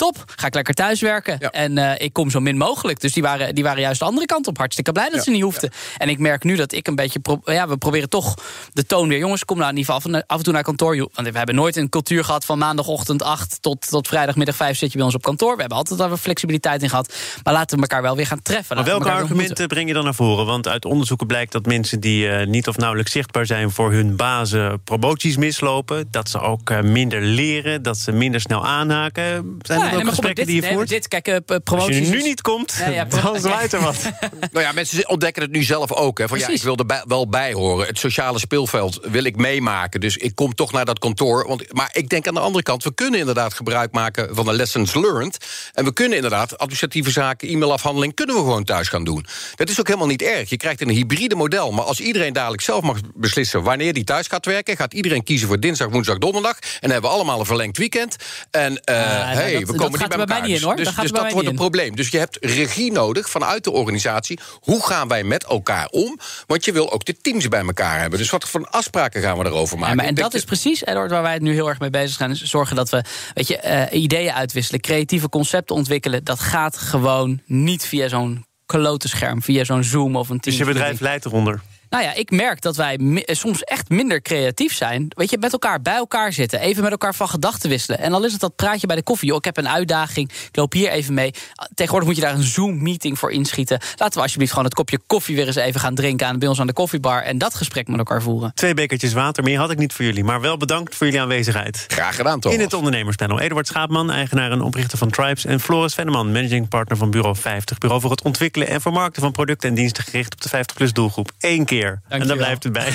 top, 0.03 0.23
ga 0.35 0.47
ik 0.47 0.53
lekker 0.53 0.73
thuiswerken. 0.73 1.39
En 1.39 1.77
uh, 1.77 1.91
ik 1.97 2.13
kom 2.13 2.29
zo 2.29 2.39
min 2.39 2.57
mogelijk. 2.57 2.99
Dus 2.99 3.13
die 3.13 3.23
waren, 3.23 3.55
die 3.55 3.63
waren 3.63 3.81
juist 3.81 3.99
de 3.99 4.05
andere 4.05 4.25
kant 4.25 4.47
op. 4.47 4.57
Hartstikke 4.57 4.91
blij 4.91 5.09
dat 5.09 5.23
ze 5.23 5.31
niet 5.31 5.41
hoefden. 5.41 5.71
En 5.97 6.09
ik 6.09 6.19
merk 6.19 6.43
nu 6.43 6.55
dat 6.55 6.71
ik 6.71 6.87
een 6.87 6.95
beetje... 6.95 7.19
ja, 7.45 7.67
we 7.67 7.77
proberen 7.77 8.09
toch 8.09 8.33
de 8.73 8.85
toon 8.85 9.07
weer... 9.07 9.17
jongens, 9.17 9.45
kom 9.45 9.57
nou 9.57 9.69
in 9.69 9.77
ieder 9.77 9.93
geval 9.93 10.21
af 10.27 10.37
en 10.37 10.43
toe 10.43 10.53
naar 10.53 10.63
kantoor. 10.63 10.97
Want 10.97 11.29
we 11.29 11.37
hebben 11.37 11.55
nooit 11.55 11.75
een 11.75 11.89
cultuur 11.89 12.23
gehad 12.23 12.45
van 12.45 12.57
maandagochtend 12.57 13.23
8... 13.23 13.57
tot, 13.61 13.89
tot 13.89 14.07
vrijdagmiddag 14.07 14.55
5 14.55 14.77
zit 14.77 14.91
je 14.91 14.97
bij 14.97 15.05
ons 15.05 15.15
op 15.15 15.21
kantoor. 15.21 15.53
We 15.53 15.59
hebben 15.59 15.77
altijd 15.77 15.99
wel 15.99 16.17
flexibiliteit 16.17 16.83
in 16.83 16.89
gehad. 16.89 17.13
Maar 17.43 17.53
laten 17.53 17.75
we 17.75 17.81
elkaar 17.81 18.01
wel 18.01 18.15
weer 18.15 18.27
gaan 18.27 18.41
treffen. 18.41 18.75
Maar 18.75 18.85
welke 18.85 19.11
argumenten 19.11 19.67
breng 19.67 19.87
je 19.87 19.93
dan 19.93 20.03
naar 20.03 20.15
voren? 20.15 20.45
Want 20.45 20.67
uit 20.67 20.85
onderzoeken 20.85 21.27
blijkt 21.27 21.51
dat 21.51 21.65
mensen 21.65 21.99
die 21.99 22.27
uh, 22.27 22.45
niet 22.45 22.67
of 22.67 22.77
nauwelijks 22.77 23.11
zichtbaar 23.11 23.45
zijn... 23.45 23.71
voor 23.71 23.91
hun 23.91 24.15
bazen 24.15 24.81
promoties 24.83 25.37
mislopen. 25.37 26.07
Dat 26.11 26.29
ze 26.29 26.39
ook 26.39 26.69
uh, 26.69 26.81
minder 26.81 27.21
leren, 27.21 27.83
dat 27.83 27.97
ze 27.97 28.11
minder 28.11 28.41
snel 28.41 28.65
aanhaken. 28.65 29.57
Zijn 29.61 29.92
ook 29.95 30.07
gesprekken 30.07 30.45
die 30.45 30.61
je 30.61 30.67
voert? 30.67 30.89
Dit, 30.89 31.07
kijk, 31.07 31.27
uh, 31.27 31.35
promoties... 31.63 31.99
Als 31.99 32.07
je 32.07 32.13
nu 32.13 32.21
niet 32.21 32.41
komt, 32.41 32.75
ja, 32.79 32.87
ja, 32.87 33.05
dan 33.21 33.39
zwaait 33.39 33.73
er 33.73 33.81
wat. 33.81 33.97
nou 34.51 34.65
ja, 34.65 34.71
mensen 34.71 35.09
ontdekken 35.09 35.41
het 35.41 35.51
nu 35.51 35.63
zelf 35.63 35.91
ook. 35.91 36.17
Hè, 36.17 36.27
van, 36.27 36.39
ja, 36.39 36.47
ik 36.47 36.61
wil 36.61 36.75
er 36.75 37.03
wel 37.07 37.29
bij 37.29 37.53
horen. 37.53 37.87
Het 37.87 37.99
sociale 37.99 38.39
speelveld 38.39 38.99
wil 39.01 39.23
ik 39.23 39.35
meemaken. 39.35 39.99
Dus 39.99 40.17
ik 40.17 40.35
kom 40.35 40.55
toch 40.55 40.71
naar 40.71 40.85
dat 40.85 40.99
kantoor. 40.99 41.47
Want, 41.47 41.73
maar 41.73 41.89
ik 41.93 42.09
denk 42.09 42.27
aan 42.27 42.33
de 42.33 42.39
andere 42.39 42.63
kant... 42.63 42.83
we 42.83 42.93
kunnen 42.93 43.19
inderdaad 43.19 43.53
gebruik 43.53 43.91
maken 43.91 44.35
van 44.35 44.45
de 44.45 44.53
lessons 44.53 44.93
learned. 44.93 45.45
En 45.73 45.85
we 45.85 45.93
kunnen 45.93 46.15
inderdaad 46.15 46.57
administratieve 46.57 47.11
zaken... 47.11 47.47
e-mailafhandeling 47.47 48.13
kunnen 48.13 48.35
we 48.35 48.41
gewoon 48.41 48.63
thuis 48.63 48.87
gaan 48.87 49.03
doen. 49.03 49.25
Dat 49.55 49.69
is 49.69 49.79
ook 49.79 49.87
helemaal 49.87 50.07
niet 50.07 50.21
erg. 50.21 50.49
Je 50.49 50.57
krijgt 50.57 50.81
een 50.81 50.89
hybride 50.89 51.35
model. 51.35 51.71
Maar 51.71 51.85
als 51.85 51.99
iedereen 51.99 52.33
dadelijk 52.33 52.61
zelf 52.61 52.81
mag 52.81 52.97
beslissen... 53.15 53.63
wanneer 53.63 53.93
die 53.93 54.03
thuis 54.03 54.27
gaat 54.27 54.45
werken... 54.45 54.75
gaat 54.75 54.93
iedereen 54.93 55.23
kiezen 55.23 55.47
voor 55.47 55.59
dinsdag, 55.59 55.89
woensdag, 55.89 56.17
donderdag... 56.17 56.59
en 56.59 56.67
dan 56.79 56.91
hebben 56.91 57.09
we 57.09 57.15
allemaal 57.15 57.39
een 57.39 57.45
verlengd 57.45 57.77
weekend. 57.77 58.15
En 58.51 58.71
uh, 58.71 58.77
hey, 58.85 59.65
we 59.65 59.72
komen 59.75 59.99
niet 59.99 60.09
bij 60.09 60.17
elkaar. 60.17 60.41
Niet 60.41 60.57
in, 60.57 60.63
hoor. 60.63 60.75
Dus, 60.75 60.95
dus 60.95 61.11
dat 61.11 61.31
wordt 61.31 61.47
een 61.47 61.55
probleem. 61.55 61.95
Dus 61.95 62.09
je 62.09 62.17
hebt 62.17 62.37
regie 62.41 62.91
nodig 62.91 63.29
vanuit 63.29 63.63
de 63.63 63.71
organisatie. 63.71 64.39
Hoe 64.59 64.85
gaan 64.85 65.07
wij 65.07 65.23
met 65.23 65.43
elkaar 65.43 65.87
om? 65.87 66.19
Want 66.47 66.65
je 66.65 66.71
wil 66.71 66.91
ook 66.91 67.05
de 67.05 67.17
teams 67.21 67.47
bij 67.47 67.61
elkaar 67.61 67.99
hebben. 67.99 68.19
Dus 68.19 68.29
wat 68.29 68.49
voor 68.49 68.67
afspraken 68.69 69.21
gaan 69.21 69.37
we 69.37 69.45
erover 69.45 69.77
maken? 69.77 69.95
Ja, 69.95 70.01
maar 70.01 70.09
en 70.09 70.15
dat 70.15 70.33
is 70.33 70.43
precies, 70.43 70.85
Edward, 70.85 71.11
waar 71.11 71.21
wij 71.21 71.33
het 71.33 71.41
nu 71.41 71.53
heel 71.53 71.69
erg 71.69 71.79
mee 71.79 71.89
bezig 71.89 72.17
zijn. 72.17 72.35
zorgen 72.35 72.75
dat 72.75 72.89
we 72.89 73.03
weet 73.33 73.47
je, 73.47 73.87
uh, 73.91 74.01
ideeën 74.01 74.33
uitwisselen, 74.33 74.81
creatieve 74.81 75.29
concepten 75.29 75.75
ontwikkelen. 75.75 76.23
Dat 76.23 76.39
gaat 76.39 76.77
gewoon 76.77 77.41
niet 77.45 77.85
via 77.85 78.07
zo'n 78.07 78.45
klote 78.65 79.07
scherm, 79.07 79.41
via 79.41 79.63
zo'n 79.63 79.83
Zoom 79.83 80.15
of 80.15 80.29
een 80.29 80.39
team. 80.39 80.57
Dus 80.57 80.67
je 80.67 80.73
bedrijf 80.73 80.99
leidt 80.99 81.25
eronder? 81.25 81.61
Nou 81.93 82.05
ja, 82.05 82.13
ik 82.13 82.31
merk 82.31 82.61
dat 82.61 82.75
wij 82.75 82.95
eh, 82.95 83.35
soms 83.35 83.63
echt 83.63 83.89
minder 83.89 84.21
creatief 84.21 84.73
zijn. 84.73 85.07
Weet 85.09 85.29
je, 85.29 85.37
met 85.37 85.51
elkaar 85.51 85.81
bij 85.81 85.95
elkaar 85.95 86.33
zitten. 86.33 86.59
Even 86.59 86.83
met 86.83 86.91
elkaar 86.91 87.15
van 87.15 87.29
gedachten 87.29 87.69
wisselen. 87.69 87.99
En 87.99 88.11
dan 88.11 88.25
is 88.25 88.31
het 88.31 88.41
dat 88.41 88.55
praatje 88.55 88.87
bij 88.87 88.95
de 88.95 89.03
koffie. 89.03 89.27
Joh, 89.27 89.37
ik 89.37 89.45
heb 89.45 89.57
een 89.57 89.69
uitdaging. 89.69 90.29
Ik 90.31 90.55
loop 90.55 90.73
hier 90.73 90.89
even 90.89 91.13
mee. 91.13 91.33
Tegenwoordig 91.73 92.09
moet 92.09 92.17
je 92.17 92.23
daar 92.23 92.33
een 92.33 92.43
Zoom-meeting 92.43 93.19
voor 93.19 93.31
inschieten. 93.31 93.79
Laten 93.97 94.15
we 94.15 94.21
alsjeblieft 94.21 94.51
gewoon 94.51 94.65
het 94.65 94.73
kopje 94.73 94.99
koffie 95.07 95.35
weer 95.35 95.47
eens 95.47 95.55
even 95.55 95.79
gaan 95.79 95.95
drinken 95.95 96.27
aan 96.27 96.39
bij 96.39 96.47
ons 96.47 96.59
aan 96.59 96.67
de 96.67 96.73
koffiebar. 96.73 97.21
En 97.21 97.37
dat 97.37 97.55
gesprek 97.55 97.87
met 97.87 97.97
elkaar 97.97 98.21
voeren. 98.21 98.51
Twee 98.53 98.73
bekertjes 98.73 99.13
water. 99.13 99.43
Meer 99.43 99.59
had 99.59 99.71
ik 99.71 99.77
niet 99.77 99.93
voor 99.93 100.05
jullie. 100.05 100.23
Maar 100.23 100.41
wel 100.41 100.57
bedankt 100.57 100.95
voor 100.95 101.05
jullie 101.05 101.21
aanwezigheid. 101.21 101.85
Graag 101.87 102.15
gedaan, 102.15 102.39
toch? 102.39 102.53
In 102.53 102.59
het 102.59 102.73
ondernemerspanel. 102.73 103.39
Eduard 103.39 103.67
Schaapman, 103.67 104.11
eigenaar 104.11 104.51
en 104.51 104.61
oprichter 104.61 104.97
van 104.97 105.09
Tribes. 105.09 105.45
En 105.45 105.59
Floris 105.59 105.93
Venneman, 105.93 106.31
managing 106.31 106.67
partner 106.67 106.97
van 106.97 107.11
Bureau 107.11 107.35
50. 107.35 107.77
Bureau 107.77 108.01
voor 108.01 108.11
het 108.11 108.23
ontwikkelen 108.23 108.67
en 108.67 108.81
vermarkten 108.81 109.21
van 109.21 109.31
producten 109.31 109.69
en 109.69 109.75
diensten 109.75 110.03
gericht 110.03 110.33
op 110.33 110.41
de 110.41 110.49
50-plus 110.49 110.93
doelgroep. 110.93 111.31
Eén 111.39 111.65
keer. 111.65 111.82
En 112.07 112.27
dan 112.27 112.37
blijft 112.37 112.65
erbij. 112.65 112.91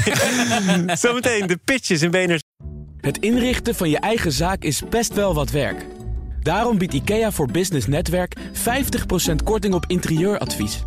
Zometeen 0.97 1.47
de 1.47 1.59
pitches 1.65 2.03
in 2.03 2.11
Beners. 2.11 2.43
Het 3.01 3.19
inrichten 3.19 3.75
van 3.75 3.91
je 3.91 3.99
eigen 3.99 4.33
zaak 4.33 4.63
is 4.63 4.83
best 4.89 5.15
wel 5.15 5.35
wat 5.35 5.51
werk. 5.51 5.87
Daarom 6.43 6.79
biedt 6.79 6.95
IKEA 6.95 7.33
voor 7.33 7.51
Business 7.51 7.87
Netwerk 7.87 8.37
50% 8.39 8.41
korting 9.45 9.75
op 9.75 9.85
interieuradvies. 9.87 10.85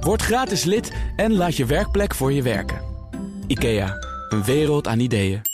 Word 0.00 0.22
gratis 0.22 0.64
lid 0.64 0.92
en 1.16 1.32
laat 1.32 1.56
je 1.56 1.66
werkplek 1.66 2.14
voor 2.14 2.32
je 2.32 2.42
werken. 2.42 2.80
IKEA, 3.46 3.96
een 4.28 4.44
wereld 4.44 4.86
aan 4.86 5.00
ideeën. 5.00 5.49